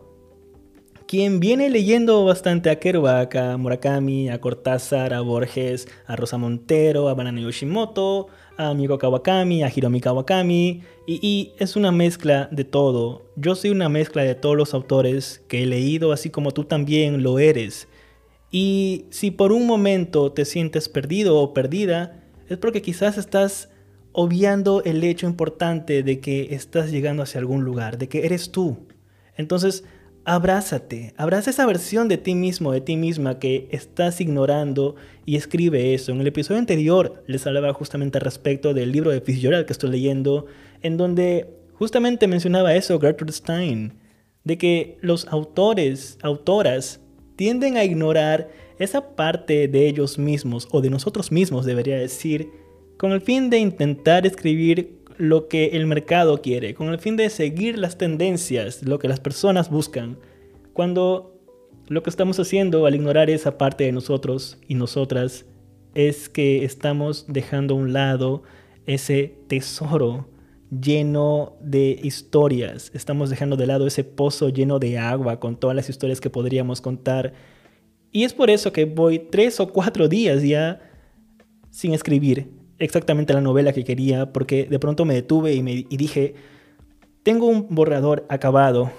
quien 1.11 1.41
viene 1.41 1.69
leyendo 1.69 2.23
bastante 2.23 2.69
a 2.69 2.79
Kerouac, 2.79 3.35
a 3.35 3.57
Murakami, 3.57 4.29
a 4.29 4.39
Cortázar, 4.39 5.13
a 5.13 5.19
Borges, 5.19 5.89
a 6.05 6.15
Rosa 6.15 6.37
Montero, 6.37 7.09
a 7.09 7.13
Banana 7.13 7.41
Yoshimoto, 7.41 8.27
a 8.55 8.73
Miko 8.73 8.97
Kawakami, 8.97 9.61
a 9.61 9.67
Hiromi 9.67 9.99
Kawakami, 9.99 10.83
y, 11.05 11.19
y, 11.21 11.51
es 11.59 11.75
una 11.75 11.91
mezcla 11.91 12.47
de 12.49 12.63
todo. 12.63 13.25
Yo 13.35 13.55
soy 13.55 13.71
una 13.71 13.89
mezcla 13.89 14.23
de 14.23 14.35
todos 14.35 14.55
los 14.55 14.73
autores 14.73 15.43
que 15.49 15.63
he 15.63 15.65
leído, 15.65 16.13
así 16.13 16.29
como 16.29 16.51
tú 16.51 16.63
también 16.63 17.23
lo 17.23 17.39
eres. 17.39 17.89
Y 18.49 19.07
si 19.09 19.31
por 19.31 19.51
un 19.51 19.67
momento 19.67 20.31
te 20.31 20.45
sientes 20.45 20.87
perdido 20.87 21.39
o 21.41 21.53
perdida, 21.53 22.23
es 22.47 22.57
porque 22.57 22.81
quizás 22.81 23.17
estás 23.17 23.67
obviando 24.13 24.81
el 24.85 25.03
hecho 25.03 25.27
importante 25.27 26.03
de 26.03 26.21
que 26.21 26.55
estás 26.55 26.89
llegando 26.89 27.21
hacia 27.21 27.41
algún 27.41 27.65
lugar, 27.65 27.97
de 27.97 28.07
que 28.07 28.25
eres 28.25 28.53
tú. 28.53 28.77
Entonces, 29.35 29.83
abrázate, 30.23 31.13
abraza 31.17 31.49
esa 31.49 31.65
versión 31.65 32.07
de 32.07 32.17
ti 32.17 32.35
mismo, 32.35 32.71
de 32.71 32.81
ti 32.81 32.95
misma 32.95 33.39
que 33.39 33.67
estás 33.71 34.21
ignorando 34.21 34.95
y 35.25 35.35
escribe 35.35 35.93
eso. 35.93 36.11
En 36.11 36.21
el 36.21 36.27
episodio 36.27 36.59
anterior 36.59 37.23
les 37.27 37.45
hablaba 37.47 37.73
justamente 37.73 38.17
al 38.17 38.23
respecto 38.23 38.73
del 38.73 38.91
libro 38.91 39.11
de 39.11 39.21
Fitzgerald 39.21 39.65
que 39.65 39.73
estoy 39.73 39.89
leyendo, 39.89 40.45
en 40.81 40.97
donde 40.97 41.47
justamente 41.73 42.27
mencionaba 42.27 42.75
eso 42.75 42.99
Gertrude 42.99 43.33
Stein, 43.33 43.93
de 44.43 44.57
que 44.57 44.97
los 45.01 45.27
autores, 45.27 46.17
autoras, 46.21 46.99
tienden 47.35 47.77
a 47.77 47.83
ignorar 47.83 48.49
esa 48.77 49.15
parte 49.15 49.67
de 49.67 49.87
ellos 49.87 50.17
mismos, 50.17 50.67
o 50.71 50.81
de 50.81 50.89
nosotros 50.89 51.31
mismos 51.31 51.65
debería 51.65 51.97
decir, 51.97 52.49
con 52.97 53.11
el 53.11 53.21
fin 53.21 53.49
de 53.49 53.57
intentar 53.57 54.27
escribir 54.27 55.00
lo 55.21 55.47
que 55.47 55.67
el 55.73 55.85
mercado 55.85 56.41
quiere, 56.41 56.73
con 56.73 56.89
el 56.89 56.97
fin 56.97 57.15
de 57.15 57.29
seguir 57.29 57.77
las 57.77 57.99
tendencias, 57.99 58.81
lo 58.81 58.97
que 58.97 59.07
las 59.07 59.19
personas 59.19 59.69
buscan, 59.69 60.17
cuando 60.73 61.39
lo 61.87 62.01
que 62.01 62.09
estamos 62.09 62.39
haciendo 62.39 62.87
al 62.87 62.95
ignorar 62.95 63.29
esa 63.29 63.55
parte 63.55 63.83
de 63.83 63.91
nosotros 63.91 64.57
y 64.67 64.73
nosotras 64.73 65.45
es 65.93 66.27
que 66.27 66.65
estamos 66.65 67.25
dejando 67.27 67.75
a 67.75 67.77
un 67.77 67.93
lado 67.93 68.41
ese 68.87 69.35
tesoro 69.47 70.27
lleno 70.71 71.55
de 71.61 71.99
historias, 72.01 72.89
estamos 72.95 73.29
dejando 73.29 73.57
de 73.57 73.67
lado 73.67 73.85
ese 73.85 74.03
pozo 74.03 74.49
lleno 74.49 74.79
de 74.79 74.97
agua 74.97 75.39
con 75.39 75.55
todas 75.55 75.75
las 75.75 75.87
historias 75.87 76.19
que 76.19 76.31
podríamos 76.31 76.81
contar. 76.81 77.33
Y 78.11 78.23
es 78.23 78.33
por 78.33 78.49
eso 78.49 78.73
que 78.73 78.85
voy 78.85 79.19
tres 79.19 79.59
o 79.59 79.71
cuatro 79.71 80.07
días 80.07 80.41
ya 80.41 80.81
sin 81.69 81.93
escribir, 81.93 82.60
exactamente 82.81 83.33
la 83.33 83.41
novela 83.41 83.73
que 83.73 83.83
quería, 83.83 84.33
porque 84.33 84.65
de 84.65 84.79
pronto 84.79 85.05
me 85.05 85.13
detuve 85.13 85.53
y, 85.53 85.63
me, 85.63 85.85
dije, 85.89 86.33
tengo 87.23 87.47
un 87.47 87.67
borrador 87.69 88.25
acabado 88.29 88.91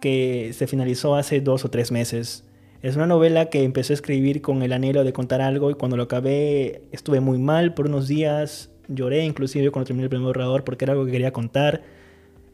que 0.00 0.52
se 0.52 0.66
finalizó 0.66 1.14
hace 1.14 1.40
dos 1.40 1.64
o 1.64 1.70
tres 1.70 1.90
meses. 1.92 2.44
Es 2.82 2.96
una 2.96 3.06
novela 3.06 3.46
que 3.46 3.64
empecé 3.64 3.92
a 3.92 3.94
escribir 3.94 4.40
con 4.40 4.62
el 4.62 4.72
anhelo 4.72 5.04
de 5.04 5.12
contar 5.12 5.40
algo 5.40 5.70
y 5.70 5.74
cuando 5.74 5.96
lo 5.96 6.04
acabé 6.04 6.82
estuve 6.92 7.20
muy 7.20 7.38
mal 7.38 7.74
por 7.74 7.86
unos 7.86 8.06
días, 8.06 8.70
lloré 8.88 9.24
inclusive 9.24 9.70
cuando 9.70 9.86
terminé 9.86 10.04
el 10.04 10.10
primer 10.10 10.26
borrador 10.26 10.62
porque 10.64 10.84
era 10.84 10.92
algo 10.92 11.04
que 11.04 11.12
quería 11.12 11.32
contar. 11.32 11.82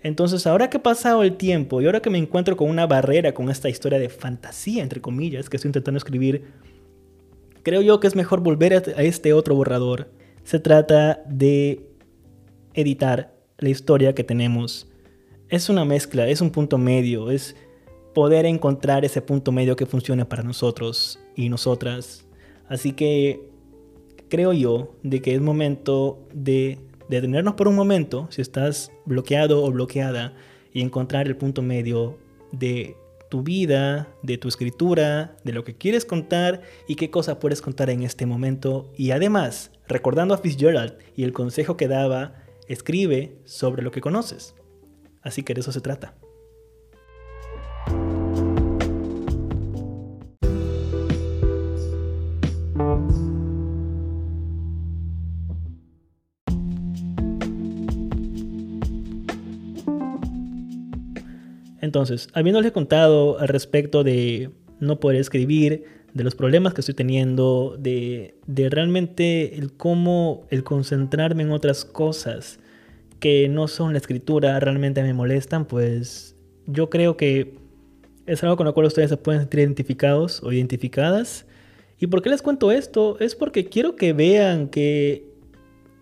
Entonces 0.03 0.47
ahora 0.47 0.69
que 0.71 0.79
ha 0.79 0.83
pasado 0.83 1.23
el 1.23 1.37
tiempo 1.37 1.81
y 1.81 1.87
ahora 1.87 2.01
que 2.01 2.11
me 2.11 2.19
encuentro 2.19 2.57
con 2.57 2.71
una 2.71 2.87
barrera 2.87 3.33
con 3.33 3.51
esta 3.51 3.69
historia 3.69 3.99
de 3.99 4.09
fantasía, 4.09 4.83
entre 4.83 5.01
comillas, 5.01 5.49
que 5.49 5.57
estoy 5.57 5.71
intentando 5.71 5.99
escribir, 5.99 6.45
creo 7.63 7.83
yo 7.83 8.01
que 8.01 8.07
es 8.07 8.17
mejor 8.17 8.41
volver 8.41 8.75
a 8.75 9.03
este 9.03 9.33
otro 9.33 9.55
borrador 9.55 10.09
se 10.45 10.61
trata 10.61 11.23
de 11.27 11.89
editar 12.75 13.35
la 13.59 13.71
historia 13.71 14.15
que 14.15 14.25
tenemos. 14.25 14.89
Es 15.49 15.69
una 15.69 15.85
mezcla, 15.85 16.29
es 16.29 16.41
un 16.41 16.51
punto 16.51 16.79
medio, 16.79 17.31
es 17.31 17.57
poder 18.15 18.47
encontrar 18.47 19.05
ese 19.05 19.23
punto 19.23 19.53
medio 19.53 19.75
que 19.75 19.87
funcione 19.87 20.25
para 20.25 20.43
nosotros 20.43 21.19
y 21.35 21.49
nosotras. 21.49 22.27
Así 22.69 22.93
que 22.93 23.51
creo 24.29 24.53
yo 24.53 24.95
de 25.03 25.21
que 25.21 25.35
es 25.35 25.41
momento 25.41 26.27
de 26.33 26.79
detenernos 27.09 27.55
por 27.55 27.69
un 27.69 27.75
momento, 27.75 28.29
si 28.31 28.41
estás 28.41 28.93
bloqueado 29.05 29.65
o 29.65 29.71
bloqueada, 29.71 30.35
y 30.73 30.81
encontrar 30.81 31.27
el 31.27 31.37
punto 31.37 31.63
medio 31.63 32.19
de 32.53 32.97
tu 33.31 33.43
vida, 33.43 34.09
de 34.23 34.39
tu 34.39 34.49
escritura, 34.49 35.37
de 35.45 35.53
lo 35.53 35.65
que 35.65 35.77
quieres 35.77 36.05
contar 36.05 36.63
y 36.89 36.97
qué 36.97 37.11
cosa 37.11 37.39
puedes 37.39 37.63
contar 37.63 37.91
en 37.91 38.03
este 38.03 38.27
momento. 38.27 38.93
Y 38.97 39.13
además, 39.13 39.71
recordando 39.87 40.35
a 40.35 40.39
Fitzgerald 40.39 40.95
y 41.15 41.25
el 41.25 41.33
consejo 41.33 41.77
que 41.77 41.89
daba, 41.89 42.35
escribe 42.69 43.39
sobre 43.45 43.83
lo 43.83 43.91
que 43.91 44.01
conoces. 44.01 44.55
Así 45.23 45.43
que 45.43 45.55
de 45.55 45.61
eso 45.61 45.73
se 45.73 45.81
trata. 45.81 46.15
Entonces, 61.81 62.29
habiéndole 62.33 62.73
contado 62.73 63.39
al 63.39 63.49
respecto 63.49 64.05
de 64.05 64.51
no 64.81 64.99
poder 65.01 65.21
escribir, 65.21 65.85
de 66.15 66.25
los 66.25 66.35
problemas 66.35 66.75
que 66.75 66.81
estoy 66.81 66.95
teniendo, 66.95 67.77
de, 67.79 68.37
de 68.47 68.71
realmente 68.71 69.59
el 69.59 69.73
cómo 69.73 70.47
el 70.51 70.63
concentrarme 70.63 71.43
en 71.43 71.51
otras 71.51 71.85
cosas 71.85 72.61
que 73.19 73.49
no 73.49 73.69
son 73.69 73.93
la 73.93 73.99
escritura 73.99 74.59
realmente 74.61 75.03
me 75.03 75.13
molestan, 75.13 75.65
pues 75.67 76.37
yo 76.67 76.89
creo 76.89 77.17
que 77.17 77.59
es 78.27 78.43
algo 78.43 78.57
con 78.57 78.67
lo 78.67 78.75
cual 78.75 78.87
ustedes 78.87 79.11
se 79.11 79.17
pueden 79.17 79.43
sentir 79.43 79.61
identificados 79.61 80.43
o 80.43 80.53
identificadas. 80.53 81.47
¿Y 81.99 82.07
por 82.07 82.23
qué 82.23 82.31
les 82.31 82.43
cuento 82.43 82.71
esto? 82.71 83.19
Es 83.19 83.35
porque 83.35 83.67
quiero 83.67 83.97
que 83.97 84.13
vean 84.13 84.69
que 84.69 85.29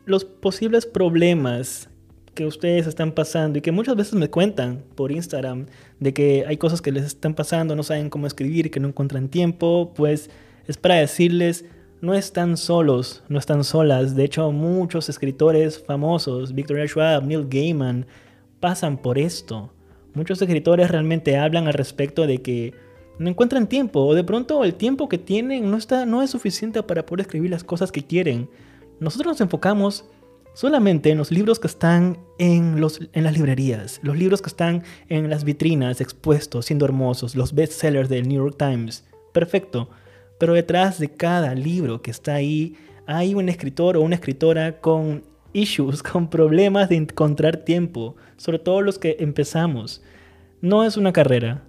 los 0.05 0.25
posibles 0.25 0.85
problemas 0.85 1.89
que 2.35 2.47
ustedes 2.47 2.87
están 2.87 3.13
pasando 3.13 3.59
y 3.59 3.63
que 3.63 3.73
muchas 3.73 3.97
veces 3.97 4.15
me 4.15 4.31
cuentan 4.31 4.83
por 4.95 5.13
Instagram 5.13 5.67
de 6.01 6.15
que 6.15 6.45
hay 6.47 6.57
cosas 6.57 6.81
que 6.81 6.93
les 6.93 7.05
están 7.05 7.35
pasando, 7.35 7.77
no 7.77 7.83
saben 7.83 8.11
cómo 8.11 8.27
escribir, 8.27 8.71
que 8.71 8.81
no 8.81 8.89
encuentran 8.89 9.29
tiempo, 9.29 9.93
pues 9.95 10.31
es 10.67 10.77
para 10.77 10.97
decirles, 10.97 11.65
no 12.01 12.15
están 12.15 12.57
solos, 12.57 13.23
no 13.29 13.39
están 13.39 13.65
solas. 13.65 14.17
De 14.17 14.25
hecho, 14.25 14.51
muchos 14.51 15.09
escritores 15.09 15.83
famosos, 15.83 16.55
Victoria 16.55 16.87
Schwab, 16.87 17.25
Neil 17.25 17.47
Gaiman, 17.49 18.07
pasan 18.61 18.97
por 18.97 19.19
esto. 19.19 19.73
Muchos 20.15 20.41
escritores 20.43 20.91
realmente 20.91 21.37
hablan 21.37 21.67
al 21.67 21.75
respecto 21.75 22.27
de 22.27 22.43
que 22.43 22.75
no 23.19 23.29
encuentran 23.29 23.69
tiempo 23.69 24.01
o 24.01 24.15
de 24.15 24.25
pronto 24.25 24.65
el 24.65 24.75
tiempo 24.75 25.09
que 25.09 25.19
tienen 25.19 25.71
no, 25.71 25.77
está, 25.77 26.07
no 26.07 26.23
es 26.23 26.31
suficiente 26.31 26.83
para 26.83 27.07
poder 27.07 27.23
escribir 27.23 27.51
las 27.51 27.65
cosas 27.65 27.93
que 27.93 28.05
quieren. 28.05 28.49
Nosotros 29.01 29.33
nos 29.33 29.41
enfocamos 29.41 30.05
solamente 30.55 31.11
en 31.11 31.19
los 31.19 31.31
libros 31.31 31.59
que 31.59 31.67
están 31.67 32.19
en, 32.39 32.81
los, 32.81 33.01
en 33.13 33.25
las 33.25 33.35
librerías, 33.35 34.01
los 34.03 34.17
libros 34.17 34.43
que 34.43 34.49
están 34.49 34.83
en 35.09 35.31
las 35.31 35.45
vitrinas 35.45 36.01
expuestos, 36.01 36.67
siendo 36.67 36.85
hermosos, 36.85 37.35
los 37.35 37.55
bestsellers 37.55 38.09
del 38.09 38.29
New 38.29 38.45
York 38.45 38.57
Times. 38.59 39.05
Perfecto. 39.33 39.89
Pero 40.39 40.55
detrás 40.55 40.99
de 40.99 41.09
cada 41.09 41.55
libro 41.55 42.03
que 42.03 42.11
está 42.11 42.35
ahí 42.35 42.77
hay 43.07 43.35
un 43.35 43.49
escritor 43.49 43.97
o 43.97 44.01
una 44.01 44.17
escritora 44.17 44.81
con 44.81 45.23
issues, 45.53 46.03
con 46.03 46.29
problemas 46.29 46.89
de 46.89 46.97
encontrar 46.97 47.59
tiempo, 47.59 48.17
sobre 48.37 48.59
todo 48.59 48.83
los 48.83 48.99
que 48.99 49.17
empezamos. 49.21 50.03
No 50.61 50.85
es 50.85 50.97
una 50.97 51.13
carrera, 51.13 51.63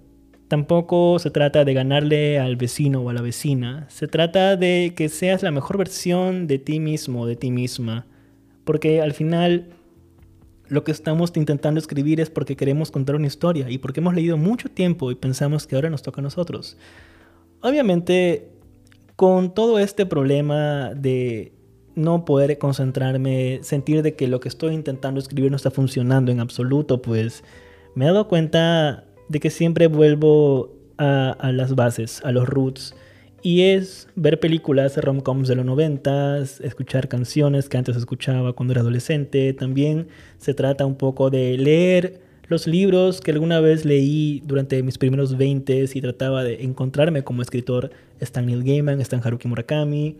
Tampoco 0.48 1.18
se 1.18 1.30
trata 1.30 1.64
de 1.64 1.72
ganarle 1.72 2.38
al 2.38 2.56
vecino 2.56 3.00
o 3.00 3.10
a 3.10 3.14
la 3.14 3.22
vecina. 3.22 3.86
Se 3.88 4.06
trata 4.06 4.56
de 4.56 4.92
que 4.94 5.08
seas 5.08 5.42
la 5.42 5.50
mejor 5.50 5.78
versión 5.78 6.46
de 6.46 6.58
ti 6.58 6.80
mismo, 6.80 7.26
de 7.26 7.34
ti 7.34 7.50
misma. 7.50 8.06
Porque 8.64 9.00
al 9.00 9.12
final 9.12 9.70
lo 10.68 10.84
que 10.84 10.92
estamos 10.92 11.32
intentando 11.36 11.78
escribir 11.78 12.20
es 12.20 12.30
porque 12.30 12.56
queremos 12.56 12.90
contar 12.90 13.16
una 13.16 13.26
historia 13.26 13.70
y 13.70 13.78
porque 13.78 14.00
hemos 14.00 14.14
leído 14.14 14.36
mucho 14.36 14.68
tiempo 14.68 15.10
y 15.10 15.14
pensamos 15.14 15.66
que 15.66 15.76
ahora 15.76 15.90
nos 15.90 16.02
toca 16.02 16.20
a 16.20 16.24
nosotros. 16.24 16.76
Obviamente, 17.60 18.50
con 19.16 19.54
todo 19.54 19.78
este 19.78 20.06
problema 20.06 20.92
de 20.94 21.52
no 21.94 22.24
poder 22.24 22.58
concentrarme, 22.58 23.60
sentir 23.62 24.02
de 24.02 24.14
que 24.14 24.26
lo 24.26 24.40
que 24.40 24.48
estoy 24.48 24.74
intentando 24.74 25.20
escribir 25.20 25.50
no 25.50 25.56
está 25.56 25.70
funcionando 25.70 26.32
en 26.32 26.40
absoluto, 26.40 27.00
pues 27.00 27.44
me 27.94 28.04
he 28.04 28.08
dado 28.08 28.26
cuenta 28.28 29.04
de 29.28 29.40
que 29.40 29.50
siempre 29.50 29.86
vuelvo 29.86 30.72
a, 30.98 31.50
las 31.52 31.74
bases, 31.74 32.20
a 32.24 32.32
los 32.32 32.48
roots. 32.48 32.94
Y 33.46 33.60
es 33.60 34.08
ver 34.16 34.40
películas 34.40 34.96
rom-coms 34.96 35.48
de 35.48 35.54
los 35.54 35.66
noventas, 35.66 36.62
escuchar 36.62 37.08
canciones 37.08 37.68
que 37.68 37.76
antes 37.76 37.94
escuchaba 37.94 38.54
cuando 38.54 38.72
era 38.72 38.80
adolescente. 38.80 39.52
También 39.52 40.08
se 40.38 40.54
trata 40.54 40.86
un 40.86 40.94
poco 40.94 41.28
de 41.28 41.58
leer 41.58 42.22
los 42.48 42.66
libros 42.66 43.20
que 43.20 43.32
alguna 43.32 43.60
vez 43.60 43.84
leí 43.84 44.40
durante 44.46 44.82
mis 44.82 44.96
primeros 44.96 45.36
20 45.36 45.84
y 45.92 46.00
trataba 46.00 46.42
de 46.42 46.64
encontrarme 46.64 47.22
como 47.22 47.42
escritor. 47.42 47.90
Están 48.18 48.46
Neil 48.46 48.64
Gaiman, 48.64 49.02
están 49.02 49.20
Haruki 49.22 49.46
Murakami. 49.46 50.16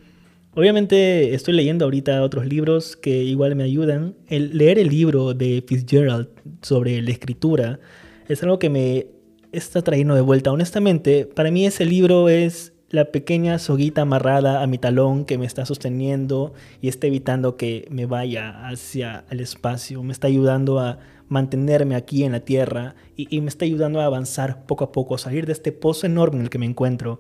Obviamente 0.55 1.33
estoy 1.33 1.55
leyendo 1.55 1.87
ahorita 1.87 2.23
otros 2.23 2.45
libros 2.45 2.95
que 2.95 3.23
igual 3.23 3.57
me 3.57 3.65
ayudan. 3.65 4.17
El 4.29 4.59
leer 4.59 4.79
el 4.79 4.89
libro 4.89 5.33
de 5.33 5.65
Fitzgerald 5.67 6.29
sobre 6.61 7.01
la 7.01 7.11
escritura 7.11 7.81
es 8.29 8.43
algo 8.43 8.59
que 8.59 8.69
me 8.69 9.07
está 9.51 9.81
trayendo 9.81 10.15
de 10.15 10.21
vuelta. 10.21 10.53
Honestamente, 10.53 11.25
para 11.25 11.51
mí 11.51 11.65
ese 11.65 11.87
libro 11.87 12.29
es 12.29 12.74
la 12.95 13.07
pequeña 13.07 13.59
soguita 13.59 14.03
amarrada 14.03 14.63
a 14.63 14.67
mi 14.69 14.79
talón 14.79 15.25
que 15.25 15.37
me 15.37 15.47
está 15.47 15.67
sosteniendo 15.67 16.55
y 16.81 16.87
está 16.87 17.09
evitando 17.09 17.57
que 17.57 17.89
me 17.91 18.07
vaya 18.07 18.69
hacia 18.69 19.25
el 19.31 19.41
espacio. 19.41 20.03
Me 20.05 20.13
está 20.13 20.29
ayudando 20.29 20.79
a 20.79 21.01
mantenerme 21.29 21.97
aquí 21.97 22.23
en 22.23 22.31
la 22.31 22.41
tierra 22.41 22.95
y, 23.17 23.41
me 23.41 23.49
está 23.49 23.65
ayudando 23.65 24.01
a 24.01 24.05
avanzar 24.05 24.65
poco 24.67 24.85
a 24.85 24.93
poco, 24.93 25.19
salir 25.19 25.45
de 25.45 25.53
este 25.53 25.73
pozo 25.73 26.07
enorme 26.07 26.37
en 26.37 26.43
el 26.45 26.51
que 26.51 26.59
me 26.59 26.67
encuentro. 26.67 27.19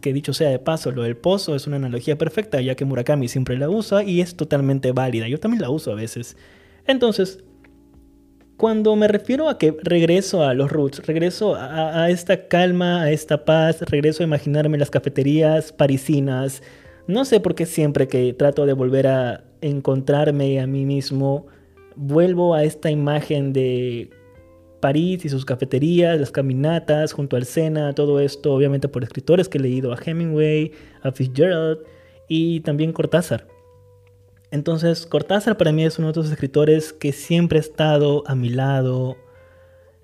Que 0.00 0.14
dicho 0.14 0.32
sea 0.32 0.48
de 0.48 0.58
paso, 0.58 0.90
lo 0.92 1.02
del 1.02 1.16
pozo 1.16 1.54
es 1.54 1.66
una 1.66 1.76
analogía 1.76 2.16
perfecta, 2.16 2.62
ya 2.62 2.74
que 2.74 2.86
Murakami 2.86 3.28
siempre 3.28 3.58
la 3.58 3.68
usa 3.68 4.02
y 4.02 4.22
es 4.22 4.34
totalmente 4.34 4.92
válida. 4.92 5.28
Yo 5.28 5.38
también 5.38 5.60
la 5.60 5.68
uso 5.68 5.92
a 5.92 5.94
veces. 5.94 6.38
Entonces, 6.86 7.44
cuando 8.56 8.96
me 8.96 9.08
refiero 9.08 9.48
a 9.48 9.58
que 9.58 9.76
regreso 9.82 10.42
a 10.42 10.54
los 10.54 10.70
roots, 10.70 11.06
regreso 11.06 11.54
a, 11.56 12.08
esta 12.10 12.48
calma, 12.48 13.02
a 13.02 13.10
esta 13.10 13.44
paz, 13.44 13.82
regreso 13.82 14.22
a 14.22 14.26
imaginarme 14.26 14.78
las 14.78 14.90
cafeterías 14.90 15.72
parisinas, 15.72 16.62
no 17.06 17.24
sé 17.24 17.40
por 17.40 17.54
qué 17.54 17.66
siempre 17.66 18.08
que 18.08 18.32
trato 18.32 18.66
de 18.66 18.72
volver 18.72 19.06
a 19.06 19.44
encontrarme 19.60 20.60
a 20.60 20.66
mí 20.66 20.86
mismo, 20.86 21.46
vuelvo 21.96 22.54
a 22.54 22.64
esta 22.64 22.90
imagen 22.90 23.52
de 23.52 24.10
París 24.80 25.24
y 25.24 25.28
sus 25.28 25.44
cafeterías, 25.44 26.18
las 26.18 26.30
caminatas 26.30 27.12
junto 27.12 27.36
al 27.36 27.44
Sena, 27.44 27.94
todo 27.94 28.20
esto 28.20 28.54
obviamente 28.54 28.88
por 28.88 29.02
escritores 29.04 29.48
que 29.48 29.58
he 29.58 29.60
leído, 29.60 29.92
a 29.92 29.98
Hemingway, 30.02 30.72
a 31.02 31.12
Fitzgerald 31.12 31.80
y 32.28 32.60
también 32.60 32.92
Cortázar. 32.92 33.55
Entonces, 34.56 35.04
Cortázar 35.04 35.58
para 35.58 35.70
mí 35.70 35.84
es 35.84 35.98
uno 35.98 36.08
de 36.08 36.12
esos 36.12 36.32
escritores 36.32 36.94
que 36.94 37.12
siempre 37.12 37.58
ha 37.58 37.60
estado 37.60 38.24
a 38.26 38.34
mi 38.34 38.48
lado 38.48 39.18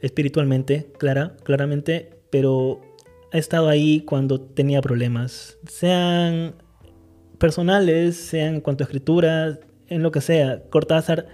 espiritualmente, 0.01 0.93
clara, 0.99 1.39
claramente, 1.43 2.11
pero 2.29 2.83
ha 3.33 3.39
estado 3.39 3.71
ahí 3.71 4.03
cuando 4.03 4.43
tenía 4.43 4.83
problemas, 4.83 5.57
sean 5.67 6.57
personales, 7.39 8.19
sean 8.19 8.57
en 8.57 8.61
cuanto 8.61 8.85
a 8.85 8.89
escritura, 8.89 9.59
en 9.89 10.03
lo 10.03 10.13
que 10.13 10.21
sea. 10.21 10.63
Cortázar 10.69 11.29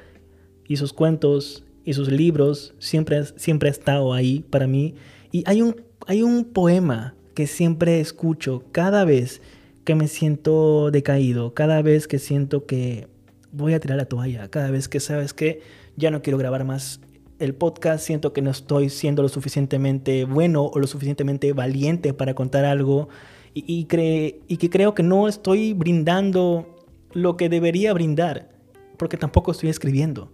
y 0.68 0.76
sus 0.76 0.92
cuentos 0.92 1.64
y 1.84 1.94
sus 1.94 2.12
libros 2.12 2.74
siempre, 2.78 3.24
siempre 3.34 3.68
ha 3.68 3.72
estado 3.72 4.14
ahí 4.14 4.44
para 4.48 4.68
mí. 4.68 4.94
Y 5.32 5.42
hay 5.44 5.60
un, 5.60 5.74
hay 6.06 6.22
un 6.22 6.44
poema 6.44 7.16
que 7.34 7.48
siempre 7.48 7.98
escucho 7.98 8.62
cada 8.70 9.04
vez 9.04 9.42
que 9.88 9.94
me 9.94 10.06
siento 10.06 10.90
decaído, 10.90 11.54
cada 11.54 11.80
vez 11.80 12.06
que 12.06 12.18
siento 12.18 12.66
que 12.66 13.08
voy 13.52 13.72
a 13.72 13.80
tirar 13.80 13.96
la 13.96 14.04
toalla, 14.04 14.46
cada 14.48 14.70
vez 14.70 14.86
que 14.86 15.00
sabes 15.00 15.32
que 15.32 15.62
ya 15.96 16.10
no 16.10 16.20
quiero 16.20 16.36
grabar 16.36 16.66
más 16.66 17.00
el 17.38 17.54
podcast, 17.54 18.04
siento 18.04 18.34
que 18.34 18.42
no 18.42 18.50
estoy 18.50 18.90
siendo 18.90 19.22
lo 19.22 19.30
suficientemente 19.30 20.26
bueno 20.26 20.66
o 20.66 20.78
lo 20.78 20.86
suficientemente 20.86 21.54
valiente 21.54 22.12
para 22.12 22.34
contar 22.34 22.66
algo 22.66 23.08
y, 23.54 23.64
y 23.66 24.56
que 24.58 24.70
creo 24.70 24.94
que 24.94 25.02
no 25.02 25.26
estoy 25.26 25.72
brindando 25.72 26.66
lo 27.14 27.38
que 27.38 27.48
debería 27.48 27.94
brindar, 27.94 28.50
porque 28.98 29.16
tampoco 29.16 29.52
estoy 29.52 29.70
escribiendo. 29.70 30.30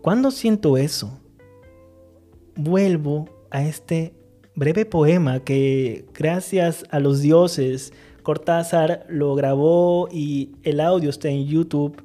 Cuando 0.00 0.30
siento 0.30 0.76
eso, 0.76 1.18
vuelvo 2.54 3.28
a 3.50 3.64
este 3.64 4.14
breve 4.54 4.86
poema 4.86 5.40
que 5.40 6.04
gracias 6.14 6.84
a 6.90 7.00
los 7.00 7.20
dioses 7.20 7.92
Cortázar 8.24 9.06
lo 9.08 9.34
grabó 9.36 10.08
y 10.10 10.56
el 10.64 10.80
audio 10.80 11.10
está 11.10 11.28
en 11.28 11.46
YouTube. 11.46 12.02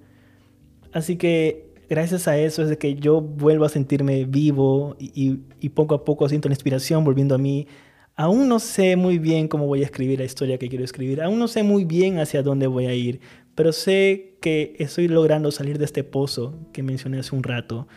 Así 0.91 1.15
que 1.15 1.71
gracias 1.89 2.27
a 2.27 2.37
eso 2.37 2.61
es 2.61 2.69
de 2.69 2.77
que 2.77 2.95
yo 2.95 3.21
vuelvo 3.21 3.65
a 3.65 3.69
sentirme 3.69 4.25
vivo 4.25 4.95
y, 4.99 5.39
poco 5.69 5.95
a 5.95 6.03
poco 6.03 6.29
siento 6.29 6.49
la 6.49 6.53
inspiración 6.53 7.03
volviendo 7.03 7.33
a 7.33 7.37
mí. 7.39 7.67
Aún 8.15 8.49
no 8.49 8.59
sé 8.59 8.97
muy 8.97 9.17
bien 9.17 9.47
cómo 9.47 9.65
voy 9.65 9.81
a 9.81 9.85
escribir 9.85 10.19
la 10.19 10.25
historia 10.25 10.57
que 10.57 10.67
quiero 10.67 10.83
escribir. 10.83 11.21
Aún 11.21 11.39
no 11.39 11.47
sé 11.47 11.63
muy 11.63 11.85
bien 11.85 12.19
hacia 12.19 12.43
dónde 12.43 12.67
voy 12.67 12.85
a 12.85 12.93
ir. 12.93 13.21
Pero 13.55 13.71
sé 13.71 14.35
que 14.41 14.75
estoy 14.77 15.07
logrando 15.07 15.51
salir 15.51 15.77
de 15.77 15.85
este 15.85 16.03
pozo 16.03 16.53
que 16.73 16.83
mencioné 16.83 17.19
hace 17.19 17.33
un 17.33 17.43
rato. 17.43 17.87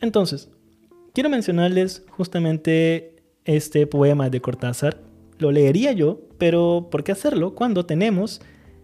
Entonces, 0.00 0.48
quiero 1.12 1.28
mencionarles 1.28 2.04
justamente 2.08 3.16
este 3.44 3.86
poema 3.86 4.30
de 4.30 4.40
Cortázar 4.40 4.98
lo 5.38 5.52
leería 5.52 5.92
yo, 5.92 6.20
pero 6.38 6.88
¿por 6.90 7.04
qué 7.04 7.12
hacerlo 7.12 7.54
cuando 7.54 7.86
tenemos 7.86 8.40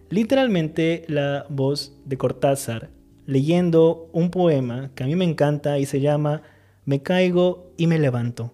literalmente 0.09 1.05
la 1.07 1.45
voz 1.49 1.97
de 2.05 2.17
Cortázar 2.17 2.89
leyendo 3.25 4.09
un 4.11 4.29
poema 4.29 4.91
que 4.95 5.03
a 5.03 5.07
mí 5.07 5.15
me 5.15 5.25
encanta 5.25 5.79
y 5.79 5.85
se 5.85 6.01
llama 6.01 6.41
Me 6.85 7.01
caigo 7.01 7.71
y 7.77 7.87
me 7.87 7.99
levanto? 7.99 8.53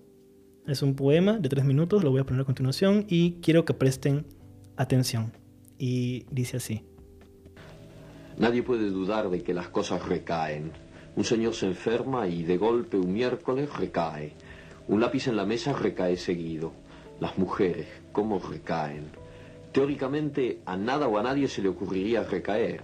Es 0.67 0.83
un 0.83 0.95
poema 0.95 1.39
de 1.39 1.49
tres 1.49 1.65
minutos, 1.65 2.03
lo 2.03 2.11
voy 2.11 2.21
a 2.21 2.25
poner 2.25 2.41
a 2.41 2.45
continuación 2.45 3.05
y 3.09 3.33
quiero 3.41 3.65
que 3.65 3.73
presten 3.73 4.25
atención. 4.77 5.33
Y 5.77 6.25
dice 6.29 6.57
así. 6.57 6.83
Nadie 8.37 8.63
puede 8.63 8.89
dudar 8.89 9.29
de 9.29 9.41
que 9.41 9.53
las 9.53 9.69
cosas 9.69 10.07
recaen. 10.07 10.71
Un 11.15 11.23
señor 11.23 11.55
se 11.55 11.65
enferma 11.65 12.27
y 12.27 12.43
de 12.43 12.57
golpe 12.57 12.97
un 12.97 13.11
miércoles 13.11 13.69
recae. 13.75 14.33
Un 14.87 15.01
lápiz 15.01 15.27
en 15.27 15.35
la 15.35 15.45
mesa 15.45 15.73
recae 15.73 16.17
seguido. 16.17 16.71
Las 17.19 17.37
mujeres, 17.37 17.87
cómo 18.13 18.39
recaen. 18.39 19.07
Teóricamente 19.73 20.61
a 20.65 20.77
nada 20.77 21.07
o 21.09 21.17
a 21.17 21.23
nadie 21.23 21.49
se 21.49 21.61
le 21.61 21.67
ocurriría 21.67 22.23
recaer, 22.23 22.81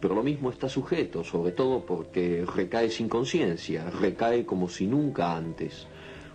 pero 0.00 0.14
lo 0.14 0.24
mismo 0.24 0.50
está 0.50 0.68
sujeto, 0.68 1.22
sobre 1.22 1.52
todo 1.52 1.86
porque 1.86 2.44
recae 2.44 2.90
sin 2.90 3.08
conciencia, 3.08 3.88
recae 3.88 4.44
como 4.44 4.68
si 4.68 4.88
nunca 4.88 5.36
antes. 5.36 5.86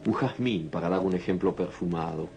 Un 0.06 0.14
jazmín, 0.14 0.70
para 0.70 0.88
dar 0.88 1.02
un 1.02 1.14
ejemplo 1.14 1.54
perfumado, 1.54 2.30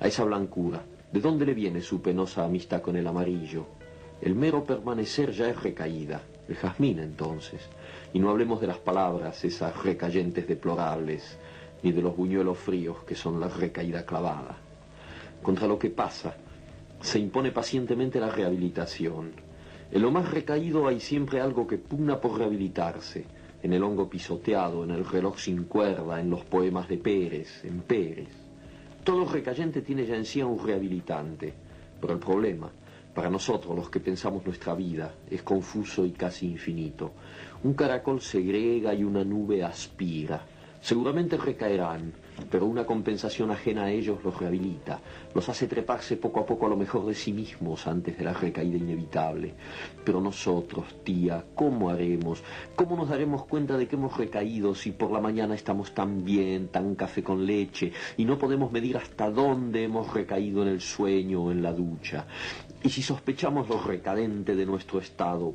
a 0.00 0.08
esa 0.08 0.24
blancura, 0.24 0.82
¿de 1.12 1.20
dónde 1.20 1.44
le 1.44 1.52
viene 1.52 1.82
su 1.82 2.00
penosa 2.00 2.44
amistad 2.44 2.80
con 2.80 2.96
el 2.96 3.06
amarillo? 3.06 3.66
El 4.22 4.34
mero 4.34 4.64
permanecer 4.64 5.32
ya 5.32 5.50
es 5.50 5.62
recaída, 5.62 6.22
el 6.48 6.56
jazmín 6.56 6.98
entonces. 6.98 7.60
Y 8.14 8.18
no 8.18 8.30
hablemos 8.30 8.60
de 8.60 8.68
las 8.68 8.78
palabras, 8.78 9.44
esas 9.44 9.82
recayentes 9.82 10.48
deplorables, 10.48 11.36
ni 11.82 11.92
de 11.92 12.00
los 12.00 12.16
buñuelos 12.16 12.58
fríos 12.58 13.04
que 13.04 13.14
son 13.14 13.38
la 13.38 13.48
recaída 13.48 14.06
clavada. 14.06 14.61
Contra 15.42 15.66
lo 15.66 15.78
que 15.78 15.90
pasa, 15.90 16.36
se 17.00 17.18
impone 17.18 17.50
pacientemente 17.50 18.20
la 18.20 18.30
rehabilitación. 18.30 19.32
En 19.90 20.02
lo 20.02 20.10
más 20.10 20.30
recaído 20.30 20.86
hay 20.86 21.00
siempre 21.00 21.40
algo 21.40 21.66
que 21.66 21.78
pugna 21.78 22.20
por 22.20 22.38
rehabilitarse, 22.38 23.24
en 23.62 23.72
el 23.72 23.82
hongo 23.82 24.08
pisoteado, 24.08 24.84
en 24.84 24.92
el 24.92 25.04
reloj 25.04 25.38
sin 25.38 25.64
cuerda, 25.64 26.20
en 26.20 26.30
los 26.30 26.44
poemas 26.44 26.88
de 26.88 26.98
Pérez, 26.98 27.64
en 27.64 27.80
Pérez. 27.80 28.28
Todo 29.02 29.24
recayente 29.24 29.82
tiene 29.82 30.06
ya 30.06 30.16
en 30.16 30.24
sí 30.24 30.40
un 30.42 30.64
rehabilitante, 30.64 31.52
pero 32.00 32.12
el 32.12 32.20
problema, 32.20 32.70
para 33.12 33.28
nosotros 33.28 33.76
los 33.76 33.90
que 33.90 34.00
pensamos 34.00 34.46
nuestra 34.46 34.74
vida, 34.74 35.12
es 35.28 35.42
confuso 35.42 36.06
y 36.06 36.12
casi 36.12 36.46
infinito. 36.46 37.12
Un 37.64 37.74
caracol 37.74 38.20
segrega 38.20 38.94
y 38.94 39.02
una 39.02 39.24
nube 39.24 39.64
aspira, 39.64 40.46
Seguramente 40.82 41.36
recaerán, 41.36 42.12
pero 42.50 42.66
una 42.66 42.84
compensación 42.84 43.50
ajena 43.50 43.84
a 43.84 43.90
ellos 43.90 44.22
los 44.24 44.38
rehabilita, 44.38 45.00
los 45.34 45.48
hace 45.48 45.66
treparse 45.66 46.16
poco 46.16 46.40
a 46.40 46.46
poco 46.46 46.66
a 46.66 46.70
lo 46.70 46.76
mejor 46.76 47.06
de 47.06 47.14
sí 47.14 47.32
mismos 47.32 47.86
antes 47.86 48.16
de 48.16 48.24
la 48.24 48.32
recaída 48.32 48.76
inevitable. 48.76 49.54
Pero 50.04 50.20
nosotros, 50.20 51.02
tía, 51.04 51.44
¿cómo 51.54 51.90
haremos? 51.90 52.42
¿Cómo 52.74 52.96
nos 52.96 53.08
daremos 53.08 53.44
cuenta 53.44 53.76
de 53.76 53.86
que 53.86 53.96
hemos 53.96 54.16
recaído 54.16 54.74
si 54.74 54.92
por 54.92 55.10
la 55.10 55.20
mañana 55.20 55.54
estamos 55.54 55.94
tan 55.94 56.24
bien, 56.24 56.68
tan 56.68 56.94
café 56.94 57.22
con 57.22 57.46
leche, 57.46 57.92
y 58.16 58.24
no 58.24 58.38
podemos 58.38 58.72
medir 58.72 58.96
hasta 58.96 59.30
dónde 59.30 59.84
hemos 59.84 60.12
recaído 60.12 60.62
en 60.62 60.68
el 60.68 60.80
sueño 60.80 61.44
o 61.44 61.52
en 61.52 61.62
la 61.62 61.72
ducha? 61.72 62.26
Y 62.82 62.90
si 62.90 63.02
sospechamos 63.02 63.68
lo 63.68 63.80
recadente 63.80 64.56
de 64.56 64.66
nuestro 64.66 64.98
estado, 64.98 65.54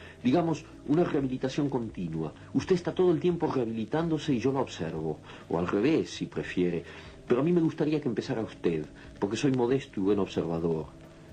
digamos, 0.23 0.65
una 0.87 1.03
rehabilitación 1.03 1.69
continua. 1.69 2.33
Usted 2.53 2.75
está 2.75 2.93
todo 2.93 3.11
el 3.11 3.19
tiempo 3.19 3.51
rehabilitándose 3.51 4.33
y 4.33 4.39
yo 4.39 4.51
la 4.51 4.61
observo, 4.61 5.19
o 5.49 5.59
al 5.59 5.67
revés, 5.67 6.09
si 6.09 6.25
prefiere. 6.25 6.83
Pero 7.27 7.41
a 7.41 7.43
mí 7.43 7.51
me 7.51 7.61
gustaría 7.61 8.01
que 8.01 8.09
empezara 8.09 8.41
usted, 8.41 8.85
porque 9.19 9.37
soy 9.37 9.51
modesto 9.51 9.99
y 9.99 10.03
buen 10.03 10.19
observador. 10.19 10.87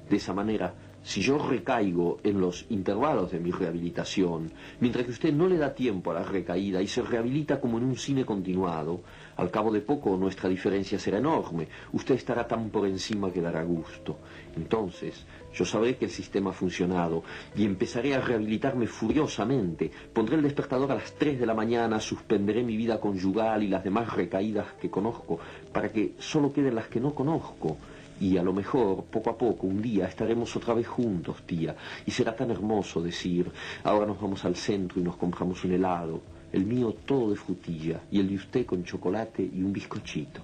De 0.09 0.17
esa 0.17 0.33
manera, 0.33 0.73
si 1.03 1.23
yo 1.23 1.39
recaigo 1.39 2.19
en 2.23 2.41
los 2.41 2.67
intervalos 2.71 3.31
de 3.31 3.41
mi 3.41 3.51
rehabilitación, 3.51 4.53
mientras 4.81 5.07
que 5.07 5.13
usted 5.13 5.33
no 5.33 5.49
le 5.49 5.57
da 5.57 5.75
tiempo 5.75 6.11
a 6.11 6.15
la 6.15 6.23
recaída 6.23 6.83
y 6.83 6.87
se 6.87 7.03
rehabilita 7.03 7.61
como 7.61 7.79
en 7.79 7.85
un 7.85 7.97
cine 7.97 8.25
continuado, 8.25 9.01
al 9.37 9.51
cabo 9.51 9.73
de 9.73 9.81
poco 9.81 10.17
nuestra 10.17 10.49
diferencia 10.49 10.99
será 10.99 11.19
enorme. 11.19 11.69
Usted 11.93 12.17
estará 12.17 12.47
tan 12.47 12.71
por 12.71 12.87
encima 12.87 13.33
que 13.33 13.41
dará 13.41 13.63
gusto. 13.63 14.19
Entonces, 14.57 15.25
yo 15.55 15.65
sabré 15.65 15.97
que 15.97 16.07
el 16.07 16.11
sistema 16.11 16.51
ha 16.51 16.53
funcionado 16.53 17.23
y 17.57 17.65
empezaré 17.65 18.15
a 18.15 18.21
rehabilitarme 18.21 18.87
furiosamente. 18.87 19.91
Pondré 20.13 20.37
el 20.37 20.43
despertador 20.43 20.91
a 20.93 20.97
las 20.97 21.13
3 21.15 21.39
de 21.39 21.47
la 21.47 21.55
mañana, 21.55 22.01
suspenderé 22.01 22.63
mi 22.63 22.77
vida 22.77 23.01
conyugal 23.01 23.63
y 23.63 23.69
las 23.69 23.85
demás 23.85 24.13
recaídas 24.13 24.73
que 24.81 24.91
conozco, 24.91 25.39
para 25.73 25.91
que 25.93 26.15
solo 26.19 26.53
queden 26.53 26.75
las 26.75 26.89
que 26.89 27.01
no 27.01 27.15
conozco. 27.15 27.77
Y 28.21 28.37
a 28.37 28.43
lo 28.43 28.53
mejor, 28.53 29.05
poco 29.05 29.31
a 29.31 29.39
poco, 29.39 29.67
un 29.67 29.81
día 29.81 30.07
estaremos 30.07 30.55
otra 30.57 30.75
vez 30.75 30.87
juntos, 30.87 31.43
tía, 31.47 31.77
y 32.05 32.11
será 32.11 32.35
tan 32.35 32.51
hermoso 32.51 33.01
decir, 33.01 33.51
ahora 33.85 34.07
nos 34.07 34.21
vamos 34.21 34.45
al 34.45 34.57
centro 34.57 35.01
y 35.01 35.05
nos 35.05 35.17
compramos 35.17 35.65
un 35.65 35.73
helado, 35.73 36.21
el 36.53 36.65
mío 36.65 36.95
todo 37.07 37.31
de 37.31 37.37
frutilla 37.37 38.01
y 38.11 38.21
el 38.21 38.29
de 38.29 38.37
usted 38.37 38.67
con 38.67 38.85
chocolate 38.85 39.43
y 39.43 39.63
un 39.63 39.73
bizcochito. 39.73 40.41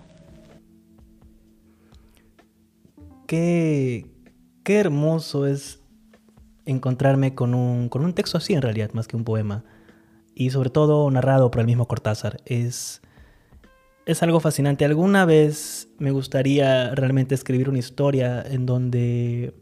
Qué, 3.27 4.07
qué 4.63 4.77
hermoso 4.77 5.47
es 5.47 5.81
encontrarme 6.67 7.35
con 7.35 7.55
un, 7.55 7.89
con 7.89 8.05
un 8.05 8.13
texto 8.13 8.39
así 8.39 8.55
en 8.55 8.63
realidad, 8.63 8.93
más 8.93 9.09
que 9.09 9.17
un 9.17 9.25
poema. 9.25 9.65
Y 10.35 10.51
sobre 10.51 10.71
todo 10.71 11.11
narrado 11.11 11.51
por 11.51 11.61
el 11.61 11.67
mismo 11.67 11.87
Cortázar. 11.87 12.41
Es, 12.45 13.03
es 14.07 14.23
algo 14.23 14.41
fascinante. 14.41 14.85
Alguna 14.85 15.25
vez 15.25 15.89
me 15.99 16.11
gustaría 16.11 16.95
realmente 16.95 17.35
escribir 17.35 17.69
una 17.69 17.79
historia 17.79 18.43
en 18.43 18.67
donde 18.67 19.55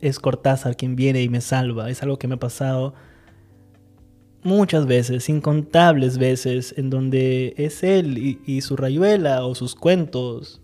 es 0.00 0.18
Cortázar 0.18 0.76
quien 0.76 0.96
viene 0.96 1.22
y 1.22 1.28
me 1.28 1.40
salva. 1.40 1.90
Es 1.90 2.02
algo 2.02 2.18
que 2.18 2.28
me 2.28 2.34
ha 2.34 2.38
pasado 2.38 2.94
muchas 4.42 4.86
veces, 4.86 5.28
incontables 5.28 6.16
veces, 6.16 6.74
en 6.78 6.88
donde 6.88 7.54
es 7.58 7.82
él 7.82 8.16
y, 8.46 8.60
su 8.62 8.76
rayuela 8.76 9.44
o 9.44 9.54
sus 9.54 9.74
cuentos, 9.74 10.62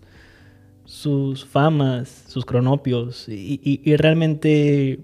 sus 0.85 1.45
famas, 1.45 2.23
sus 2.27 2.45
cronopios. 2.45 3.29
y 3.29 3.95
realmente 3.97 4.99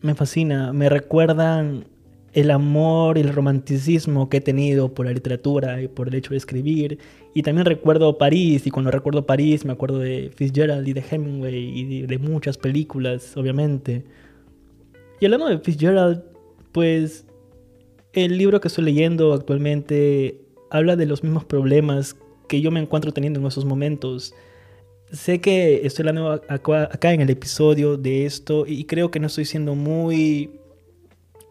me 0.00 0.14
fascina. 0.16 0.72
Me 0.72 0.88
recuerdan 0.88 1.86
el 2.34 2.50
amor 2.50 3.16
y 3.16 3.20
el 3.20 3.32
romanticismo 3.32 4.28
que 4.28 4.38
he 4.38 4.40
tenido 4.40 4.92
por 4.92 5.06
la 5.06 5.12
literatura 5.12 5.80
y 5.80 5.86
por 5.86 6.08
el 6.08 6.14
hecho 6.14 6.30
de 6.30 6.36
escribir. 6.36 6.98
Y 7.32 7.42
también 7.42 7.64
recuerdo 7.64 8.18
París, 8.18 8.66
y 8.66 8.70
cuando 8.70 8.90
recuerdo 8.90 9.24
París 9.24 9.64
me 9.64 9.72
acuerdo 9.72 10.00
de 10.00 10.32
Fitzgerald 10.34 10.86
y 10.86 10.92
de 10.92 11.04
Hemingway 11.08 11.54
y 11.54 12.02
de, 12.02 12.18
muchas 12.18 12.58
películas, 12.58 13.36
obviamente. 13.36 14.04
Y 15.20 15.26
hablando 15.26 15.48
de 15.48 15.58
Fitzgerald, 15.58 16.24
pues 16.72 17.24
el 18.12 18.36
libro 18.36 18.60
que 18.60 18.66
estoy 18.66 18.84
leyendo 18.84 19.32
actualmente 19.32 20.40
habla 20.70 20.96
de 20.96 21.06
los 21.06 21.22
mismos 21.22 21.44
problemas 21.44 22.16
que 22.48 22.60
yo 22.60 22.72
me 22.72 22.80
encuentro 22.80 23.12
teniendo 23.12 23.38
en 23.38 23.46
esos 23.46 23.64
momentos. 23.64 24.34
Sé 25.12 25.40
que 25.40 25.86
estoy 25.86 26.02
hablando 26.08 26.32
acá 26.48 27.12
en 27.12 27.20
el 27.20 27.30
episodio 27.30 27.96
de 27.96 28.26
esto 28.26 28.64
y 28.66 28.86
creo 28.86 29.12
que 29.12 29.20
no 29.20 29.28
estoy 29.28 29.44
siendo 29.44 29.76
muy 29.76 30.50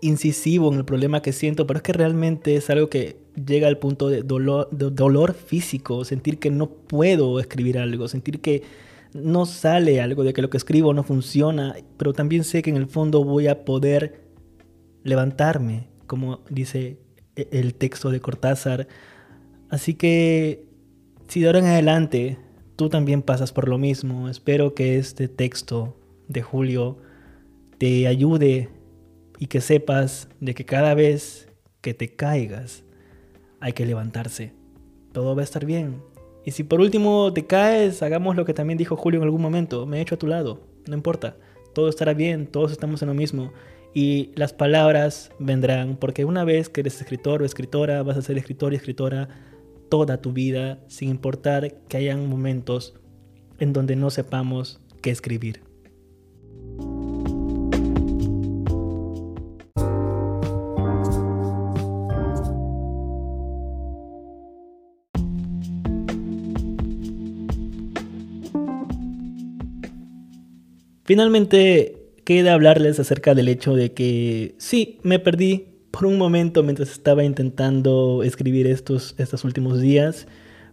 incisivo 0.03 0.71
en 0.71 0.79
el 0.79 0.85
problema 0.85 1.21
que 1.21 1.31
siento, 1.31 1.65
pero 1.65 1.77
es 1.77 1.83
que 1.83 1.93
realmente 1.93 2.55
es 2.55 2.69
algo 2.69 2.89
que 2.89 3.17
llega 3.45 3.67
al 3.67 3.77
punto 3.77 4.09
de 4.09 4.21
dolor, 4.21 5.33
físico, 5.33 6.05
sentir 6.05 6.39
que 6.39 6.51
no 6.51 6.69
puedo 6.69 7.39
escribir 7.39 7.77
algo, 7.77 8.07
sentir 8.07 8.41
que 8.41 8.63
no 9.13 9.45
sale 9.45 10.01
algo, 10.01 10.23
de 10.23 10.33
que 10.33 10.41
lo 10.41 10.49
que 10.49 10.57
escribo 10.57 10.93
no 10.93 11.03
funciona, 11.03 11.75
pero 11.97 12.13
también 12.13 12.43
sé 12.43 12.61
que 12.61 12.69
en 12.69 12.77
el 12.77 12.87
fondo 12.87 13.23
voy 13.23 13.47
a 13.47 13.65
poder 13.65 14.21
levantarme, 15.03 15.87
como 16.07 16.41
dice 16.49 16.97
e-, 17.35 17.47
el 17.51 17.75
texto 17.75 18.09
de 18.09 18.19
Cortázar. 18.19 18.87
Así 19.69 19.93
que 19.93 20.65
si 21.27 21.41
de 21.41 21.47
ahora 21.47 21.59
en 21.59 21.65
adelante 21.65 22.37
tú 22.75 22.89
también 22.89 23.21
pasas 23.21 23.51
por 23.51 23.67
lo 23.67 23.77
mismo, 23.77 24.29
espero 24.29 24.73
que 24.73 24.97
este 24.97 25.27
texto 25.27 25.95
de 26.27 26.41
Julio 26.41 26.97
te 27.77 28.07
ayude 28.07 28.69
y 29.43 29.47
que 29.47 29.59
sepas 29.59 30.29
de 30.39 30.53
que 30.53 30.63
cada 30.63 30.93
vez 30.93 31.49
que 31.81 31.93
te 31.93 32.15
caigas 32.15 32.85
hay 33.59 33.73
que 33.73 33.85
levantarse. 33.85 34.53
Todo 35.11 35.35
va 35.35 35.41
a 35.41 35.43
estar 35.43 35.65
bien. 35.65 36.01
Y 36.45 36.51
si 36.51 36.63
por 36.63 36.79
último 36.79 37.33
te 37.33 37.45
caes, 37.45 38.01
hagamos 38.03 38.37
lo 38.37 38.45
que 38.45 38.53
también 38.53 38.77
dijo 38.77 38.95
Julio 38.95 39.19
en 39.19 39.25
algún 39.25 39.41
momento, 39.41 39.85
me 39.85 39.99
echo 39.99 40.15
a 40.15 40.17
tu 40.17 40.27
lado, 40.27 40.61
no 40.87 40.93
importa, 40.95 41.35
todo 41.75 41.89
estará 41.89 42.13
bien, 42.13 42.47
todos 42.47 42.71
estamos 42.71 43.01
en 43.01 43.09
lo 43.09 43.13
mismo 43.13 43.51
y 43.93 44.31
las 44.35 44.53
palabras 44.53 45.29
vendrán, 45.39 45.97
porque 45.97 46.23
una 46.23 46.45
vez 46.45 46.69
que 46.69 46.79
eres 46.79 47.01
escritor 47.01 47.41
o 47.41 47.45
escritora, 47.45 48.01
vas 48.01 48.15
a 48.15 48.21
ser 48.21 48.37
escritor 48.37 48.71
y 48.71 48.77
escritora 48.77 49.27
toda 49.89 50.21
tu 50.21 50.31
vida, 50.31 50.79
sin 50.87 51.09
importar 51.09 51.81
que 51.89 51.97
hayan 51.97 52.29
momentos 52.29 52.93
en 53.59 53.73
donde 53.73 53.97
no 53.97 54.09
sepamos 54.09 54.79
qué 55.01 55.09
escribir. 55.09 55.72
Finalmente, 71.05 72.03
queda 72.23 72.53
hablarles 72.53 72.99
acerca 72.99 73.35
del 73.35 73.49
hecho 73.49 73.75
de 73.75 73.93
que 73.93 74.55
sí, 74.57 74.99
me 75.03 75.19
perdí 75.19 75.67
por 75.91 76.05
un 76.05 76.17
momento 76.17 76.63
mientras 76.63 76.91
estaba 76.91 77.23
intentando 77.23 78.23
escribir 78.23 78.67
estos, 78.67 79.15
estos 79.17 79.43
últimos 79.43 79.81
días. 79.81 80.27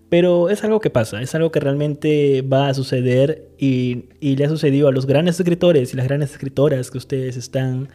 Pero 0.09 0.49
es 0.51 0.65
algo 0.65 0.81
que 0.81 0.91
pasa, 0.91 1.23
es 1.23 1.35
algo 1.37 1.53
que 1.53 1.61
realmente 1.61 2.43
va 2.43 2.69
a 2.69 2.75
suceder 2.75 3.49
y, 3.59 4.07
y, 4.19 4.35
le 4.35 4.45
ha 4.45 4.49
sucedido 4.49 4.89
a 4.89 4.93
los 4.93 5.07
grandes 5.07 5.39
escritores 5.39 5.93
y 5.93 5.97
las 5.97 6.07
grandes 6.07 6.33
escritoras 6.33 6.91
que 6.91 6.99
ustedes 6.99 7.37
están, 7.37 7.91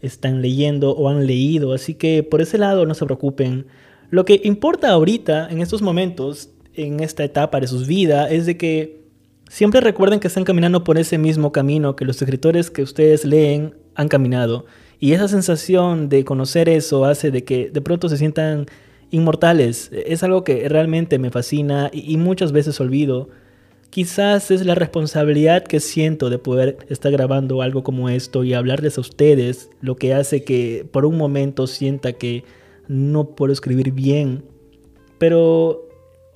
están 0.00 0.40
leyendo 0.40 0.92
o 0.92 1.08
han 1.08 1.26
leído. 1.26 1.72
Así 1.72 1.94
que 1.94 2.22
por 2.22 2.40
ese 2.42 2.58
lado 2.58 2.86
no 2.86 2.94
se 2.94 3.04
preocupen. 3.04 3.66
Lo 4.10 4.24
que 4.24 4.40
importa 4.44 4.90
ahorita, 4.90 5.48
en 5.50 5.60
estos 5.60 5.82
momentos, 5.82 6.50
en 6.74 7.00
esta 7.00 7.24
etapa 7.24 7.58
de 7.58 7.66
sus 7.66 7.88
vidas, 7.88 8.30
es 8.30 8.46
de 8.46 8.56
que 8.56 9.07
siempre 9.48 9.80
recuerden 9.80 10.20
que 10.20 10.28
están 10.28 10.44
caminando 10.44 10.84
por 10.84 10.98
ese 10.98 11.18
mismo 11.18 11.52
camino 11.52 11.96
que 11.96 12.04
los 12.04 12.20
escritores 12.20 12.70
que 12.70 12.82
ustedes 12.82 13.24
leen 13.24 13.74
han 13.94 14.08
caminado. 14.08 14.66
Y 15.00 15.12
esa 15.12 15.28
sensación 15.28 16.08
de 16.08 16.24
conocer 16.24 16.68
eso 16.68 17.04
hace 17.04 17.30
de 17.30 17.44
que 17.44 17.70
de 17.70 17.80
pronto 17.80 18.08
se 18.08 18.16
sientan 18.16 18.66
inmortales. 19.10 19.90
Es 19.92 20.22
algo 20.22 20.44
que 20.44 20.68
realmente 20.68 21.18
me 21.18 21.30
fascina 21.30 21.90
y, 21.92 22.16
muchas 22.16 22.52
veces 22.52 22.80
olvido. 22.80 23.28
Quizás 23.90 24.50
es 24.50 24.66
la 24.66 24.74
responsabilidad 24.74 25.64
que 25.64 25.80
siento 25.80 26.28
de 26.30 26.38
poder 26.38 26.78
estar 26.88 27.10
grabando 27.10 27.62
algo 27.62 27.82
como 27.82 28.08
esto 28.08 28.44
y 28.44 28.52
hablarles 28.52 28.98
a 28.98 29.00
ustedes 29.00 29.70
lo 29.80 29.96
que 29.96 30.12
hace 30.12 30.44
que 30.44 30.86
por 30.90 31.06
un 31.06 31.16
momento 31.16 31.66
sienta 31.66 32.12
que 32.12 32.44
no 32.86 33.30
puedo 33.30 33.52
escribir 33.52 33.92
bien. 33.92 34.44
Pero 35.18 35.87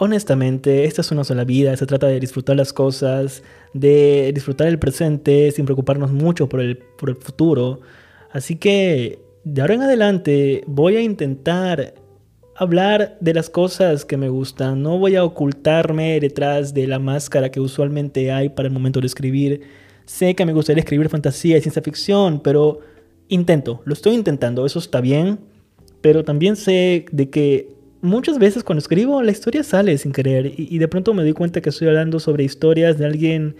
honestamente, 0.02 0.84
esta 0.84 1.00
es 1.00 1.12
una 1.12 1.22
sola 1.22 1.44
vida, 1.44 1.76
se 1.76 1.86
trata 1.86 2.08
de 2.08 2.18
disfrutar 2.18 2.56
las 2.56 2.72
cosas, 2.72 3.44
de 3.72 4.32
disfrutar 4.34 4.66
el 4.66 4.80
presente 4.80 5.52
sin 5.52 5.64
preocuparnos 5.64 6.10
mucho 6.10 6.48
por 6.48 6.60
el, 6.60 6.76
por 6.76 7.10
el 7.10 7.14
futuro. 7.14 7.80
Así 8.32 8.56
que 8.56 9.20
de 9.44 9.60
ahora 9.60 9.74
en 9.74 9.82
adelante 9.82 10.64
voy 10.66 10.96
a 10.96 11.02
intentar 11.02 11.94
hablar 12.56 13.16
de 13.20 13.32
las 13.32 13.48
cosas 13.48 14.04
que 14.04 14.16
me 14.16 14.28
gustan, 14.28 14.82
no 14.82 14.98
voy 14.98 15.14
a 15.14 15.22
ocultarme 15.22 16.18
detrás 16.18 16.74
de 16.74 16.88
la 16.88 16.98
máscara 16.98 17.52
que 17.52 17.60
usualmente 17.60 18.32
hay 18.32 18.48
para 18.48 18.66
el 18.66 18.74
momento 18.74 19.00
de 19.00 19.06
escribir. 19.06 19.60
Sé 20.04 20.34
que 20.34 20.44
me 20.44 20.52
gustaría 20.52 20.82
escribir 20.82 21.10
fantasía 21.10 21.56
y 21.56 21.60
ciencia 21.60 21.80
ficción, 21.80 22.40
pero 22.40 22.80
intento, 23.28 23.82
lo 23.84 23.92
estoy 23.92 24.14
intentando, 24.14 24.66
eso 24.66 24.80
está 24.80 25.00
bien, 25.00 25.38
pero 26.00 26.24
también 26.24 26.56
sé 26.56 27.06
de 27.12 27.30
que 27.30 27.81
muchas 28.02 28.38
veces 28.38 28.64
cuando 28.64 28.80
escribo 28.80 29.22
la 29.22 29.30
historia 29.30 29.62
sale 29.62 29.96
sin 29.96 30.12
querer 30.12 30.52
y, 30.56 30.78
de 30.78 30.88
pronto 30.88 31.14
me 31.14 31.22
doy 31.22 31.32
cuenta 31.32 31.60
que 31.60 31.70
estoy 31.70 31.88
hablando 31.88 32.20
sobre 32.20 32.44
historias 32.44 32.98
de 32.98 33.06
alguien 33.06 33.56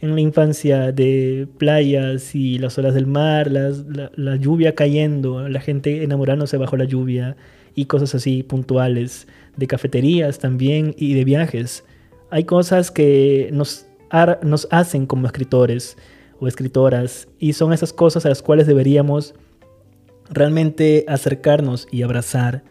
en 0.00 0.14
la 0.14 0.20
infancia, 0.20 0.92
de 0.92 1.48
playas 1.58 2.34
y 2.34 2.58
las 2.58 2.76
olas 2.78 2.94
del 2.94 3.06
mar, 3.06 3.50
la 3.50 4.36
lluvia 4.36 4.74
cayendo, 4.74 5.48
la 5.48 5.60
gente 5.60 6.04
enamorándose 6.04 6.58
bajo 6.58 6.76
la 6.76 6.84
lluvia 6.84 7.36
y 7.74 7.86
cosas 7.86 8.14
así 8.14 8.42
puntuales, 8.42 9.26
de 9.56 9.66
cafeterías 9.66 10.38
también 10.38 10.94
y 10.98 11.14
de 11.14 11.24
viajes. 11.24 11.84
Hay 12.30 12.44
cosas 12.44 12.90
que 12.90 13.48
nos, 13.52 13.86
nos 14.42 14.68
hacen 14.70 15.06
como 15.06 15.26
escritores 15.26 15.96
o 16.40 16.46
escritoras 16.46 17.28
y 17.38 17.54
son 17.54 17.72
esas 17.72 17.94
cosas 17.94 18.26
a 18.26 18.28
las 18.28 18.42
cuales 18.42 18.66
deberíamos 18.66 19.34
realmente 20.28 21.04
acercarnos 21.08 21.88
y 21.90 22.02
abrazar. 22.02 22.62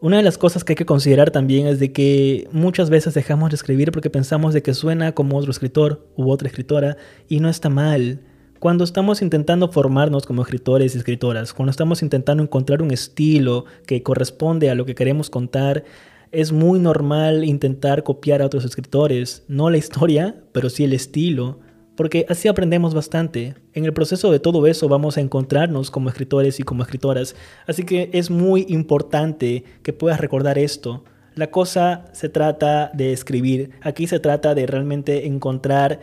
Una 0.00 0.18
de 0.18 0.22
las 0.22 0.38
cosas 0.38 0.62
que 0.62 0.74
hay 0.74 0.76
que 0.76 0.86
considerar 0.86 1.32
también 1.32 1.66
es 1.66 1.80
de 1.80 1.90
que 1.90 2.46
muchas 2.52 2.88
veces 2.88 3.14
dejamos 3.14 3.50
de 3.50 3.56
escribir 3.56 3.90
porque 3.90 4.10
pensamos 4.10 4.54
de 4.54 4.62
que 4.62 4.72
suena 4.72 5.12
como 5.12 5.36
otro 5.36 5.50
escritor 5.50 6.06
u 6.14 6.30
otra 6.30 6.46
escritora 6.46 6.96
y 7.28 7.40
no 7.40 7.48
está 7.48 7.68
mal. 7.68 8.20
Cuando 8.60 8.84
estamos 8.84 9.22
intentando 9.22 9.72
formarnos 9.72 10.24
como 10.24 10.42
escritores 10.42 10.94
y 10.94 10.98
escritoras, 10.98 11.52
cuando 11.52 11.72
estamos 11.72 12.00
intentando 12.02 12.44
encontrar 12.44 12.80
un 12.80 12.92
estilo 12.92 13.64
que 13.86 14.04
corresponde 14.04 14.70
a 14.70 14.76
lo 14.76 14.86
que 14.86 14.94
queremos 14.94 15.30
contar, 15.30 15.82
es 16.30 16.52
muy 16.52 16.78
normal 16.78 17.42
intentar 17.42 18.04
copiar 18.04 18.40
a 18.40 18.46
otros 18.46 18.64
escritores, 18.64 19.42
no 19.48 19.68
la 19.68 19.78
historia, 19.78 20.44
pero 20.52 20.70
sí 20.70 20.84
el 20.84 20.92
estilo, 20.92 21.58
porque 21.98 22.24
así 22.28 22.46
aprendemos 22.46 22.94
bastante. 22.94 23.56
En 23.74 23.84
el 23.84 23.92
proceso 23.92 24.30
de 24.30 24.38
todo 24.38 24.68
eso 24.68 24.88
vamos 24.88 25.16
a 25.16 25.20
encontrarnos 25.20 25.90
como 25.90 26.08
escritores 26.08 26.60
y 26.60 26.62
como 26.62 26.84
escritoras, 26.84 27.34
así 27.66 27.82
que 27.82 28.08
es 28.12 28.30
muy 28.30 28.66
importante 28.68 29.64
que 29.82 29.92
puedas 29.92 30.20
recordar 30.20 30.58
esto. 30.58 31.02
La 31.34 31.50
cosa 31.50 32.04
se 32.12 32.28
trata 32.28 32.92
de 32.94 33.12
escribir, 33.12 33.72
aquí 33.80 34.06
se 34.06 34.20
trata 34.20 34.54
de 34.54 34.68
realmente 34.68 35.26
encontrar 35.26 35.98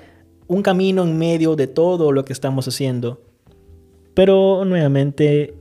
un 0.48 0.64
camino 0.64 1.04
en 1.04 1.18
medio 1.18 1.56
de 1.56 1.68
todo 1.68 2.12
lo 2.12 2.26
que 2.26 2.34
estamos 2.34 2.68
haciendo. 2.68 3.22
Pero 4.14 4.66
nuevamente, 4.66 5.54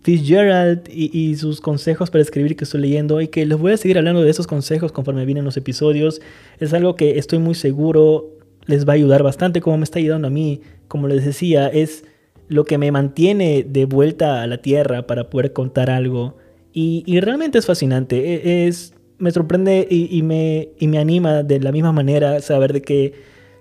Fitzgerald 0.00 0.88
y, 0.88 1.10
y, 1.12 1.36
sus 1.36 1.60
consejos 1.60 2.10
para 2.10 2.22
escribir 2.22 2.56
que 2.56 2.64
estoy 2.64 2.80
leyendo 2.80 3.20
y 3.20 3.28
que 3.28 3.44
les 3.44 3.58
voy 3.58 3.72
a 3.72 3.76
seguir 3.76 3.98
hablando 3.98 4.22
de 4.22 4.30
esos 4.30 4.46
consejos 4.46 4.92
conforme 4.92 5.26
vienen 5.26 5.44
los 5.44 5.58
episodios, 5.58 6.22
es 6.58 6.72
algo 6.72 6.96
que 6.96 7.18
estoy 7.18 7.38
muy 7.38 7.54
seguro 7.54 8.33
les 8.66 8.86
va 8.86 8.92
a 8.92 8.96
ayudar 8.96 9.22
bastante 9.22 9.60
como 9.60 9.78
me 9.78 9.84
está 9.84 9.98
ayudando 9.98 10.28
a 10.28 10.30
mí. 10.30 10.60
Como 10.88 11.08
les 11.08 11.24
decía, 11.24 11.68
es 11.68 12.04
lo 12.48 12.64
que 12.64 12.78
me 12.78 12.92
mantiene 12.92 13.64
de 13.68 13.84
vuelta 13.84 14.42
a 14.42 14.46
la 14.46 14.58
tierra 14.58 15.06
para 15.06 15.30
poder 15.30 15.52
contar 15.52 15.90
algo. 15.90 16.36
Y, 16.72 17.04
y 17.06 17.20
realmente 17.20 17.58
es 17.58 17.66
fascinante, 17.66 18.34
e, 18.34 18.66
es, 18.66 18.94
me 19.18 19.30
sorprende 19.30 19.86
y, 19.88 20.16
y, 20.16 20.22
me, 20.22 20.70
y 20.78 20.88
me 20.88 20.98
anima 20.98 21.42
de 21.42 21.60
la 21.60 21.70
misma 21.70 21.92
manera 21.92 22.40
saber 22.40 22.72
de 22.72 22.82
que 22.82 23.12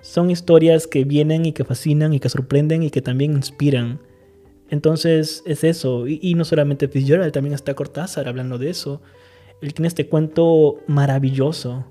son 0.02 0.32
historias 0.32 0.88
que 0.88 1.06
vienen 1.06 1.46
y 1.46 1.54
que 1.54 1.64
fascinan 1.64 2.14
y 2.14 2.20
que 2.20 2.30
sorprenden 2.30 2.84
y 2.84 2.90
que 2.90 3.02
también 3.02 3.34
inspiran. 3.34 4.00
Entonces 4.70 5.44
es 5.46 5.64
eso. 5.64 6.08
Y, 6.08 6.34
no 6.34 6.46
solamente 6.46 6.88
Fitzgerald, 6.88 7.32
también 7.32 7.54
está 7.54 7.74
Cortázar 7.74 8.28
hablando 8.28 8.58
de 8.58 8.70
eso. 8.70 9.02
Él 9.62 9.74
tiene 9.74 9.88
este 9.88 10.08
cuento 10.08 10.80
maravilloso 10.88 11.86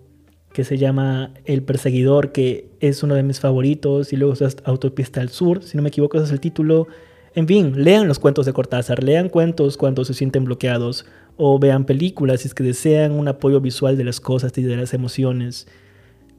que 0.53 0.65
se 0.65 0.79
llama 0.79 1.33
El 1.45 1.63
Perseguidor, 1.63 2.33
que 2.33 2.69
es 2.81 3.03
uno 3.03 3.15
de 3.15 3.23
mis 3.23 3.41
favoritos. 3.41 4.13
Y 4.13 4.17
luego 4.17 4.35
está 4.35 4.63
Autopista 4.65 5.21
al 5.21 5.31
Sur, 5.31 5.63
si 5.63 5.77
no 5.77 5.83
me 5.83 5.89
equivoco, 5.89 6.17
ese 6.17 6.27
es 6.27 6.33
el 6.33 6.41
título. 6.41 6.89
En 7.35 7.47
fin, 7.47 7.83
lean 7.83 8.09
los 8.09 8.19
cuentos 8.19 8.45
de 8.45 8.53
Cortázar, 8.53 9.03
lean 9.03 9.31
cuentos 9.31 9.77
cuando 9.77 10.05
se 10.05 10.13
sienten 10.13 10.45
bloqueados 10.45 11.07
o 11.37 11.59
vean 11.59 11.87
películas 11.87 12.43
si 12.43 12.49
es 12.49 12.55
que 12.55 12.63
desean 12.63 13.13
un 13.13 13.27
apoyo 13.27 13.61
visual 13.61 13.97
de 13.97 14.05
las 14.05 14.21
cosas 14.21 14.57
y 14.59 14.63
de 14.63 14.77
las 14.77 14.93
emociones. 14.93 15.67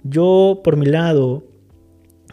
Yo, 0.04 0.62
por 0.64 0.78
mi 0.78 0.86
lado, 0.86 1.44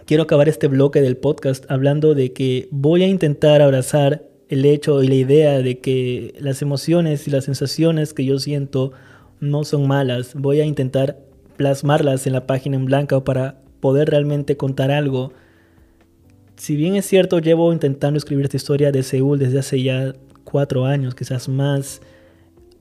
quiero 0.04 0.24
acabar 0.24 0.48
este 0.48 0.66
bloque 0.66 1.00
del 1.00 1.16
podcast 1.16 1.70
hablando 1.70 2.14
de 2.14 2.32
que 2.32 2.68
voy 2.70 3.02
a 3.02 3.06
intentar 3.06 3.62
abrazar 3.62 4.28
el 4.48 4.64
hecho 4.64 5.02
y 5.02 5.08
la 5.08 5.14
idea 5.14 5.58
de 5.62 5.78
que 5.78 6.34
las 6.40 6.60
emociones 6.60 7.28
y 7.28 7.30
las 7.30 7.44
sensaciones 7.44 8.12
que 8.12 8.24
yo 8.24 8.38
siento 8.38 8.92
no 9.38 9.64
son 9.64 9.86
malas. 9.86 10.34
Voy 10.34 10.60
a 10.60 10.64
intentar 10.64 11.29
plasmarlas 11.60 12.26
en 12.26 12.32
la 12.32 12.46
página 12.46 12.76
en 12.76 12.86
blanco 12.86 13.22
para 13.22 13.60
poder 13.80 14.08
realmente 14.08 14.56
contar 14.56 14.90
algo. 14.90 15.34
Si 16.56 16.74
bien 16.74 16.96
es 16.96 17.04
cierto, 17.04 17.38
llevo 17.38 17.70
intentando 17.70 18.16
escribir 18.16 18.46
esta 18.46 18.56
historia 18.56 18.90
de 18.90 19.02
Seúl 19.02 19.38
desde 19.38 19.58
hace 19.58 19.82
ya 19.82 20.14
cuatro 20.44 20.86
años, 20.86 21.14
quizás 21.14 21.50
más. 21.50 22.00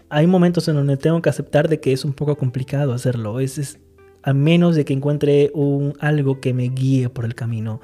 Hay 0.08 0.28
momentos 0.28 0.66
en 0.70 0.76
donde 0.76 0.96
tengo 0.96 1.22
que 1.22 1.30
aceptar 1.30 1.68
de 1.68 1.82
que 1.82 1.92
es 1.92 2.06
un 2.06 2.14
poco 2.14 2.38
complicado 2.38 2.94
hacerlo. 2.94 3.42
Es, 3.42 3.80
a 4.24 4.32
menos 4.32 4.78
de 4.78 4.86
que 4.86 4.94
encuentre 4.94 5.52
un, 5.54 5.94
algo 6.00 6.40
que 6.40 6.54
me 6.54 6.70
guíe 6.70 7.10
por 7.10 7.26
el 7.26 7.36
camino. 7.36 7.82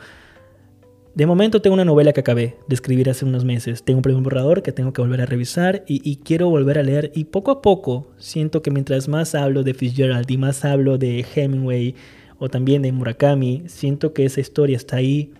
De 1.15 1.25
momento 1.25 1.61
tengo 1.61 1.75
una 1.75 1.85
novela 1.85 2.11
que 2.11 2.19
acabé 2.19 2.57
de 2.67 2.75
escribir 2.75 3.09
hace 3.09 3.23
unos 3.23 3.45
meses. 3.45 3.83
Tengo 3.83 3.99
un 3.99 4.03
primer 4.03 4.21
borrador 4.21 4.61
que 4.61 4.73
tengo 4.73 4.91
que 4.91 5.01
volver 5.01 5.21
a 5.21 5.25
revisar 5.25 5.85
y, 5.87 6.01
y, 6.03 6.17
quiero 6.17 6.49
volver 6.49 6.77
a 6.77 6.83
leer. 6.83 7.13
Y 7.15 7.23
poco 7.23 7.51
a 7.51 7.61
poco 7.61 8.11
siento 8.17 8.61
que 8.61 8.69
mientras 8.69 9.07
más 9.07 9.33
hablo 9.33 9.63
de 9.63 9.73
Fitzgerald 9.73 10.29
y 10.29 10.37
más 10.37 10.65
hablo 10.65 10.97
de 10.97 11.25
Hemingway 11.33 11.95
o 12.37 12.49
también 12.49 12.81
de 12.81 12.91
Murakami, 12.91 13.63
siento 13.67 14.11
que 14.11 14.25
esa 14.25 14.41
historia 14.41 14.75
está 14.75 14.97
ahí. 14.97 15.31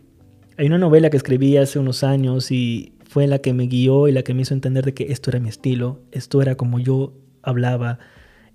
Hay 0.58 0.68
una 0.68 0.78
novela 0.78 1.10
que 1.10 1.18
escribí 1.18 1.58
hace 1.58 1.78
unos 1.78 2.06
años 2.06 2.52
y 2.52 2.94
fue 3.04 3.28
la 3.28 3.40
que 3.40 3.52
me 3.52 3.68
guió 3.68 4.08
y 4.08 4.14
la 4.14 4.24
que 4.24 4.34
me 4.34 4.44
hizo 4.44 4.54
entender 4.54 4.86
de 4.86 4.94
que 4.94 5.12
esto 5.12 5.30
era 5.30 5.42
mi 5.42 5.50
estilo, 5.50 6.00
esto 6.14 6.42
era 6.42 6.56
como 6.56 6.80
yo 6.80 7.14
hablaba 7.42 8.00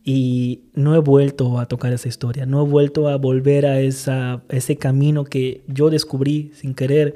y 0.04 0.62
no 0.74 0.94
he 0.94 0.98
vuelto 0.98 1.58
a 1.58 1.66
tocar 1.66 1.92
esa 1.92 2.08
historia, 2.08 2.46
no 2.46 2.64
he 2.64 2.68
vuelto 2.68 3.08
a 3.08 3.16
volver 3.16 3.66
a, 3.66 3.80
esa, 3.80 4.42
ese 4.48 4.76
camino 4.76 5.24
que 5.24 5.62
yo 5.66 5.90
descubrí 5.90 6.52
sin 6.54 6.74
querer 6.74 7.14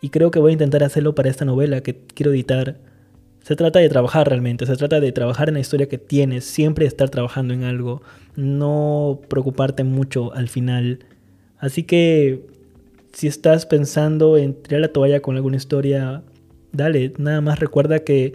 y 0.00 0.10
creo 0.10 0.30
que 0.30 0.38
voy 0.38 0.50
a 0.50 0.52
intentar 0.52 0.84
hacerlo 0.84 1.14
para 1.14 1.30
esta 1.30 1.44
novela 1.44 1.80
que 1.82 1.96
quiero 2.14 2.32
editar. 2.32 2.76
Se 3.42 3.56
trata 3.56 3.78
de 3.78 3.88
trabajar 3.88 4.28
realmente, 4.28 4.66
se 4.66 4.76
trata 4.76 5.00
de 5.00 5.10
trabajar 5.10 5.48
en 5.48 5.54
la 5.54 5.60
historia 5.60 5.88
que 5.88 5.96
tienes, 5.96 6.44
siempre 6.44 6.86
estar 6.86 7.08
trabajando 7.08 7.54
en 7.54 7.64
algo, 7.64 8.02
no 8.36 9.20
preocuparte 9.28 9.84
mucho 9.84 10.34
al 10.34 10.48
final. 10.48 11.00
Así 11.58 11.84
que 11.84 12.46
si 13.12 13.26
estás 13.26 13.64
pensando 13.64 14.36
en 14.36 14.54
tirar 14.54 14.82
la 14.82 14.92
toalla 14.92 15.20
con 15.20 15.36
alguna 15.36 15.56
historia, 15.56 16.22
dale, 16.72 17.14
nada 17.16 17.40
más 17.40 17.58
recuerda 17.58 18.00
que 18.00 18.34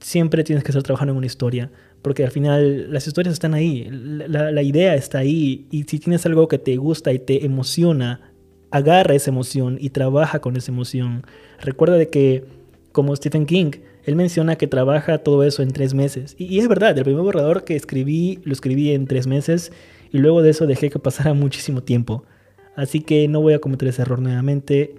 siempre 0.00 0.44
tienes 0.44 0.64
que 0.64 0.70
estar 0.70 0.82
trabajando 0.82 1.12
en 1.12 1.18
una 1.18 1.26
historia 1.26 1.70
porque 2.02 2.24
al 2.24 2.30
final 2.30 2.92
las 2.92 3.06
historias 3.06 3.32
están 3.32 3.54
ahí, 3.54 3.88
la, 3.90 4.62
idea 4.62 4.94
está 4.94 5.18
ahí 5.18 5.66
y 5.70 5.84
si 5.84 5.98
tienes 5.98 6.24
algo 6.26 6.48
que 6.48 6.58
te 6.58 6.76
gusta 6.76 7.12
y 7.12 7.18
te 7.18 7.44
emociona, 7.44 8.32
agarra 8.70 9.14
esa 9.14 9.30
emoción 9.30 9.78
y 9.80 9.90
trabaja 9.90 10.40
con 10.40 10.56
esa 10.56 10.70
emoción. 10.70 11.24
Recuerda 11.60 11.96
de 11.96 12.08
que, 12.08 12.44
como 12.92 13.14
Stephen 13.16 13.46
King, 13.46 13.72
él 14.04 14.14
menciona 14.16 14.56
que 14.56 14.66
trabaja 14.66 15.18
todo 15.18 15.42
eso 15.44 15.62
en 15.62 15.70
tres 15.72 15.92
meses. 15.92 16.34
Y, 16.38 16.58
es 16.58 16.68
verdad, 16.68 16.96
el 16.96 17.04
primer 17.04 17.22
borrador 17.22 17.64
que 17.64 17.76
escribí, 17.76 18.40
lo 18.44 18.52
escribí 18.52 18.92
en 18.92 19.06
tres 19.06 19.26
meses 19.26 19.72
y 20.12 20.18
luego 20.18 20.42
de 20.42 20.50
eso 20.50 20.66
dejé 20.66 20.90
que 20.90 20.98
pasara 20.98 21.34
muchísimo 21.34 21.82
tiempo. 21.82 22.24
Así 22.76 23.00
que 23.00 23.26
no 23.28 23.40
voy 23.40 23.54
a 23.54 23.58
cometer 23.58 23.88
ese 23.88 24.02
error 24.02 24.20
nuevamente. 24.20 24.94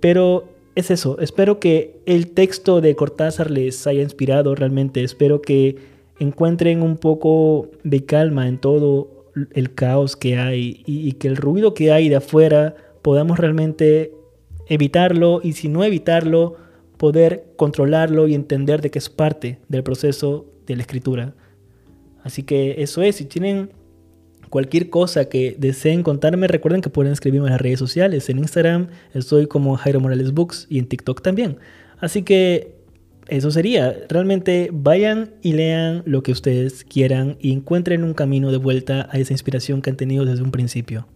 Pero 0.00 0.48
es 0.74 0.90
eso, 0.90 1.18
espero 1.20 1.60
que 1.60 2.00
el 2.06 2.28
texto 2.28 2.80
de 2.80 2.96
Cortázar 2.96 3.50
les 3.50 3.86
haya 3.86 4.02
inspirado 4.02 4.54
realmente. 4.54 5.04
Espero 5.04 5.40
que 5.40 5.91
encuentren 6.22 6.82
un 6.82 6.96
poco 6.96 7.70
de 7.84 8.04
calma 8.04 8.48
en 8.48 8.58
todo 8.58 9.30
el 9.52 9.74
caos 9.74 10.16
que 10.16 10.36
hay 10.36 10.82
y 10.86 11.12
que 11.12 11.28
el 11.28 11.36
ruido 11.36 11.74
que 11.74 11.90
hay 11.90 12.08
de 12.08 12.16
afuera 12.16 12.74
podamos 13.02 13.38
realmente 13.38 14.12
evitarlo 14.68 15.40
y 15.42 15.52
si 15.52 15.68
no 15.68 15.84
evitarlo, 15.84 16.56
poder 16.96 17.44
controlarlo 17.56 18.28
y 18.28 18.34
entender 18.34 18.80
de 18.80 18.90
que 18.90 18.98
es 18.98 19.10
parte 19.10 19.58
del 19.68 19.82
proceso 19.82 20.46
de 20.66 20.76
la 20.76 20.82
escritura. 20.82 21.34
Así 22.22 22.42
que 22.44 22.76
eso 22.78 23.02
es, 23.02 23.16
si 23.16 23.24
tienen 23.24 23.70
cualquier 24.50 24.90
cosa 24.90 25.28
que 25.28 25.56
deseen 25.58 26.02
contarme, 26.02 26.46
recuerden 26.46 26.80
que 26.80 26.90
pueden 26.90 27.12
escribirme 27.12 27.48
en 27.48 27.52
las 27.52 27.60
redes 27.60 27.78
sociales. 27.78 28.28
En 28.28 28.38
Instagram 28.38 28.88
estoy 29.14 29.46
como 29.46 29.76
Jairo 29.76 29.98
Morales 29.98 30.32
Books 30.32 30.66
y 30.70 30.78
en 30.78 30.86
TikTok 30.86 31.22
también. 31.22 31.56
Así 31.98 32.22
que 32.22 32.71
eso 33.32 33.50
sería. 33.50 33.96
Realmente 34.10 34.68
vayan 34.72 35.30
y 35.40 35.54
lean 35.54 36.02
lo 36.04 36.22
que 36.22 36.32
ustedes 36.32 36.84
quieran 36.84 37.38
y 37.40 37.52
encuentren 37.52 38.04
un 38.04 38.12
camino 38.12 38.52
de 38.52 38.58
vuelta 38.58 39.08
a 39.10 39.18
esa 39.18 39.32
inspiración 39.32 39.80
que 39.80 39.88
han 39.88 39.96
tenido 39.96 40.26
desde 40.26 40.42
un 40.42 40.50
principio. 40.50 41.08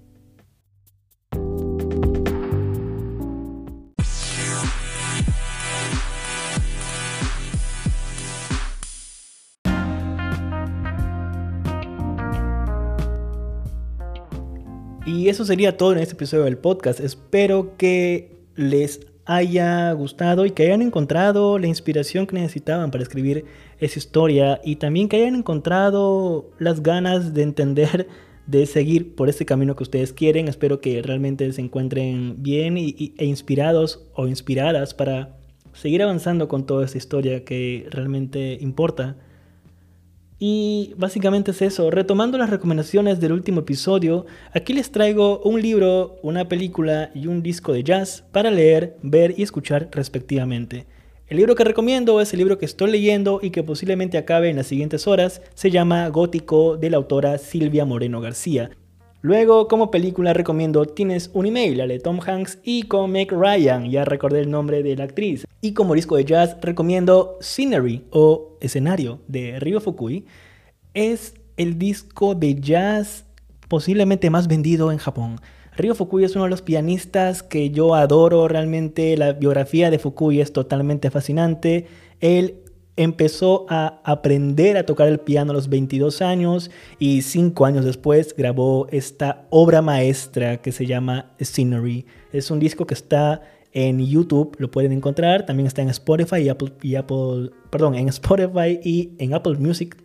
Y 15.05 15.29
eso 15.29 15.45
sería 15.45 15.77
todo 15.77 15.93
en 15.93 15.99
este 15.99 16.15
episodio 16.15 16.45
del 16.45 16.57
podcast. 16.57 16.99
Espero 16.99 17.77
que 17.77 18.37
les 18.57 19.01
haya 19.27 19.93
gustado 19.93 20.47
y 20.47 20.53
que 20.53 20.65
hayan 20.65 20.83
encontrado 20.83 21.59
la 21.59 21.67
inspiración 21.67 22.27
que 22.27 22.37
necesitaban 22.37 22.93
para 22.93 23.03
escribir 23.03 23.45
esa 23.79 23.99
historia 23.99 24.61
y 24.65 24.77
también 24.77 25.09
que 25.09 25.17
hayan 25.17 25.35
encontrado 25.35 26.51
las 26.59 26.83
ganas 26.83 27.35
de 27.35 27.43
entender, 27.43 28.09
de 28.47 28.67
seguir 28.67 29.17
por 29.17 29.29
este 29.29 29.45
camino 29.45 29.75
que 29.75 29.83
ustedes 29.83 30.13
quieren. 30.13 30.47
Espero 30.47 30.81
que 30.81 31.03
realmente 31.03 31.53
se 31.53 31.61
encuentren 31.61 32.43
bien 32.43 32.79
y, 32.79 33.15
e 33.19 33.25
inspirados 33.25 34.07
o 34.15 34.29
inspiradas 34.29 34.95
para 34.95 35.37
seguir 35.73 36.03
avanzando 36.03 36.47
con 36.47 36.65
toda 36.65 36.85
esta 36.85 36.99
historia 36.99 37.45
que 37.45 37.87
realmente 37.91 38.57
importa. 38.61 39.17
Y 40.39 40.93
básicamente 40.99 41.53
es 41.53 41.63
eso. 41.63 41.91
Retomando 41.91 42.37
las 42.37 42.51
recomendaciones 42.51 43.21
del 43.21 43.33
último 43.33 43.61
episodio, 43.61 44.27
aquí 44.53 44.75
les 44.75 44.93
traigo 44.93 45.41
un 45.41 45.63
libro, 45.63 46.19
una 46.23 46.47
película 46.47 47.11
y 47.15 47.27
un 47.27 47.43
disco 47.43 47.73
de 47.73 47.83
jazz 47.83 48.25
para 48.33 48.51
leer, 48.51 48.99
ver 49.03 49.35
y 49.37 49.43
escuchar 49.43 49.89
respectivamente. 49.93 50.87
El 51.29 51.39
libro 51.39 51.55
que 51.55 51.65
recomiendo 51.65 52.21
es 52.21 52.33
el 52.35 52.39
libro 52.39 52.59
que 52.59 52.67
estoy 52.67 52.91
leyendo 52.91 53.41
y 53.43 53.51
que 53.51 53.65
posiblemente 53.65 54.19
acabe 54.19 54.51
en 54.51 54.57
las 54.57 54.67
siguientes 54.67 55.07
horas. 55.09 55.43
Se 55.55 55.71
llama 55.71 56.09
Gótico 56.09 56.77
de 56.77 56.91
la 56.91 56.99
autora 56.99 57.39
Silvia 57.39 57.85
Moreno 57.85 58.21
García. 58.21 58.71
Luego, 59.27 59.67
como 59.67 59.91
película, 59.91 60.35
recomiendo 60.35 60.87
Tienes 60.87 61.33
un 61.35 61.47
email, 61.47 61.79
la 61.79 61.89
de 61.89 61.99
Tom 61.99 62.21
Hanks, 62.25 62.61
y 62.63 62.85
con 62.85 63.11
Meg 63.11 63.33
Ryan, 63.33 63.91
ya 63.91 64.05
recordé 64.05 64.39
el 64.39 64.53
nombre 64.53 64.85
de 64.85 64.95
la 64.95 65.03
actriz. 65.03 65.45
Y 65.61 65.73
como 65.73 65.95
disco 65.95 66.15
de 66.15 66.25
jazz, 66.25 66.57
recomiendo 66.63 67.37
Scenery 67.41 68.05
o 68.13 68.57
Escenario 68.61 69.19
de 69.27 69.59
Ryo 69.59 69.81
Fukui. 69.81 70.27
Es 70.95 71.35
el 71.57 71.77
disco 71.77 72.37
de 72.37 72.55
jazz 72.55 73.25
posiblemente 73.67 74.31
más 74.31 74.47
vendido 74.47 74.93
en 74.93 74.99
Japón. 74.99 75.41
Ryo 75.77 75.97
Fukui 75.97 76.23
es 76.23 76.37
uno 76.37 76.45
de 76.45 76.51
los 76.51 76.63
pianistas 76.63 77.43
que 77.43 77.71
yo 77.71 77.97
adoro 77.97 78.47
realmente. 78.47 79.17
La 79.17 79.33
biografía 79.33 79.91
de 79.91 79.99
Fukui 79.99 80.41
es 80.41 80.53
totalmente 80.53 81.11
fascinante. 81.11 81.89
Él 82.21 82.61
empezó 82.97 83.67
a 83.69 84.01
aprender 84.05 84.77
a 84.77 84.87
tocar 84.87 85.09
el 85.09 85.21
piano 85.21 85.53
a 85.53 85.55
los 85.55 85.69
22 85.69 86.23
años 86.23 86.71
y 86.99 87.23
cinco 87.23 87.67
años 87.67 87.85
después 87.85 88.35
grabó 88.37 88.87
esta 88.91 89.47
obra 89.51 89.83
maestra 89.83 90.63
que 90.63 90.73
se 90.73 90.87
llama 90.87 91.33
Scenery. 91.41 92.07
Es 92.33 92.51
un 92.51 92.59
disco 92.59 92.87
que 92.87 92.95
está 92.95 93.43
en 93.73 94.05
YouTube, 94.05 94.57
lo 94.59 94.71
pueden 94.71 94.93
encontrar, 94.93 95.45
también 95.45 95.67
está 95.67 95.83
en 95.83 95.91
Spotify 95.91 96.37
y 96.37 96.49
Apple, 96.49 96.73
y 96.81 96.95
Apple 96.95 97.51
perdón, 97.71 97.95
en 97.95 98.09
Spotify 98.09 98.81
y 98.83 99.13
en 99.19 99.35
Apple 99.35 99.57
Music. 99.59 99.97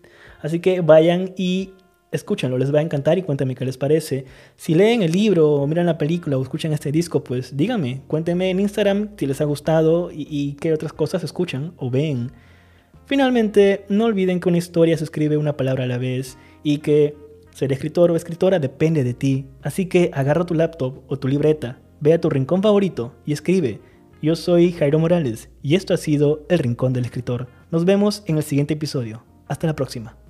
Así 0.41 0.59
que 0.59 0.81
vayan 0.81 1.33
y 1.37 1.71
escúchenlo, 2.11 2.57
les 2.57 2.73
va 2.73 2.79
a 2.79 2.81
encantar 2.81 3.17
y 3.17 3.21
cuéntenme 3.21 3.55
qué 3.55 3.63
les 3.63 3.77
parece. 3.77 4.25
Si 4.57 4.75
leen 4.75 5.01
el 5.03 5.13
libro 5.13 5.53
o 5.53 5.67
miran 5.67 5.85
la 5.85 5.97
película 5.97 6.37
o 6.37 6.41
escuchan 6.41 6.73
este 6.73 6.91
disco, 6.91 7.23
pues 7.23 7.55
díganme, 7.55 8.01
cuéntenme 8.07 8.49
en 8.49 8.59
Instagram 8.59 9.11
si 9.15 9.25
les 9.25 9.39
ha 9.39 9.45
gustado 9.45 10.11
y, 10.11 10.27
y 10.29 10.53
qué 10.55 10.73
otras 10.73 10.91
cosas 10.91 11.23
escuchan 11.23 11.71
o 11.77 11.89
ven. 11.89 12.33
Finalmente, 13.11 13.83
no 13.89 14.05
olviden 14.05 14.39
que 14.39 14.47
una 14.47 14.57
historia 14.57 14.97
se 14.97 15.03
escribe 15.03 15.35
una 15.35 15.57
palabra 15.57 15.83
a 15.83 15.87
la 15.87 15.97
vez 15.97 16.37
y 16.63 16.77
que 16.77 17.13
ser 17.53 17.73
escritor 17.73 18.09
o 18.09 18.15
escritora 18.15 18.57
depende 18.57 19.03
de 19.03 19.13
ti. 19.13 19.47
Así 19.63 19.87
que 19.87 20.11
agarra 20.13 20.45
tu 20.45 20.53
laptop 20.53 20.99
o 21.09 21.19
tu 21.19 21.27
libreta, 21.27 21.81
ve 21.99 22.13
a 22.13 22.21
tu 22.21 22.29
rincón 22.29 22.61
favorito 22.63 23.13
y 23.25 23.33
escribe. 23.33 23.81
Yo 24.21 24.37
soy 24.37 24.71
Jairo 24.71 24.97
Morales 24.97 25.49
y 25.61 25.75
esto 25.75 25.93
ha 25.93 25.97
sido 25.97 26.45
El 26.47 26.59
Rincón 26.59 26.93
del 26.93 27.03
Escritor. 27.03 27.49
Nos 27.69 27.83
vemos 27.83 28.23
en 28.27 28.37
el 28.37 28.43
siguiente 28.43 28.75
episodio. 28.75 29.25
Hasta 29.49 29.67
la 29.67 29.75
próxima. 29.75 30.20